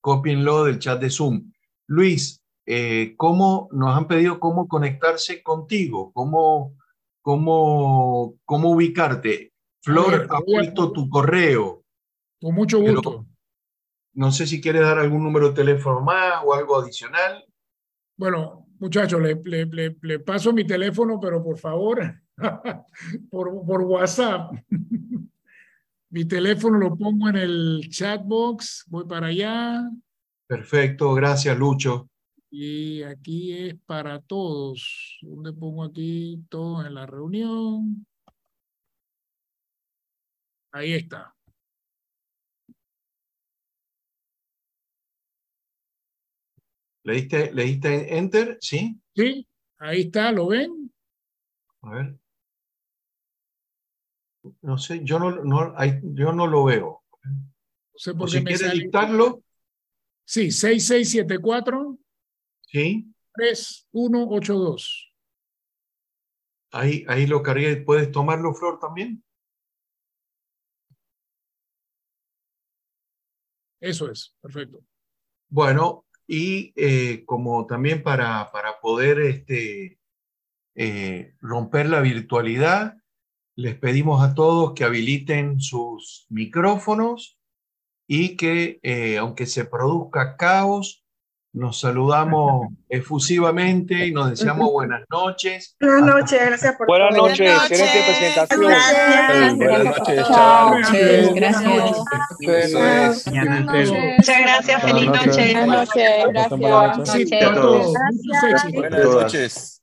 [0.00, 1.52] Cópienlo del chat de Zoom.
[1.86, 6.12] Luis, eh, ¿cómo nos han pedido cómo conectarse contigo?
[6.12, 6.76] ¿Cómo,
[7.22, 9.52] cómo, cómo ubicarte?
[9.80, 11.84] Flor ha puesto tu correo.
[12.40, 13.26] Con mucho Pero- gusto.
[14.14, 17.46] No sé si quieres dar algún número de teléfono más o algo adicional.
[18.18, 22.02] Bueno, muchachos, le, le, le, le paso mi teléfono, pero por favor,
[23.30, 24.52] por, por WhatsApp.
[26.10, 29.88] Mi teléfono lo pongo en el chat box, voy para allá
[30.46, 32.10] Perfecto, gracias, Lucho.
[32.50, 35.18] y aquí es para todos.
[35.22, 38.04] ¿Dónde pongo aquí todos en la reunión?
[40.72, 41.34] Ahí está.
[47.04, 48.58] ¿Le diste, le diste enter?
[48.60, 49.00] ¿Sí?
[49.14, 49.46] ¿Sí?
[49.78, 50.92] Ahí está, ¿lo ven?
[51.82, 52.18] A ver.
[54.62, 57.02] No sé, yo no, no, ahí- yo no lo veo.
[57.24, 58.84] No sé O por qué si me quiere sale.
[58.84, 59.42] dictarlo,
[60.24, 61.98] Sí, 6674
[62.66, 65.12] sí, 3182.
[66.72, 67.76] ahí, ahí lo cargué.
[67.76, 69.22] ¿Puedes tomarlo, Flor, también?
[73.80, 74.82] Eso es, perfecto.
[75.48, 79.98] Bueno, y eh, como también para, para poder este,
[80.74, 82.96] eh, romper la virtualidad,
[83.54, 87.38] les pedimos a todos que habiliten sus micrófonos
[88.06, 91.01] y que, eh, aunque se produzca caos,
[91.52, 95.76] nos saludamos efusivamente y nos deseamos buenas noches.
[95.80, 98.60] Buenas noches, gracias por Buenas noches, excelente presentación.
[98.62, 99.56] Gracias.
[99.56, 100.76] Buenas noches, Chao.
[101.34, 101.62] Gracias.
[103.28, 105.54] Muchas gracias, feliz Buenas noche.
[105.54, 106.60] Buenas noches, gracias.
[108.72, 109.82] Buenas noches.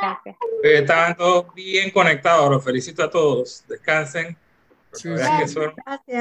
[0.00, 0.36] Gracias.
[0.62, 3.64] Estaban todos bien conectados, los felicito a todos.
[3.68, 4.36] Descansen.
[5.04, 5.54] Gracias.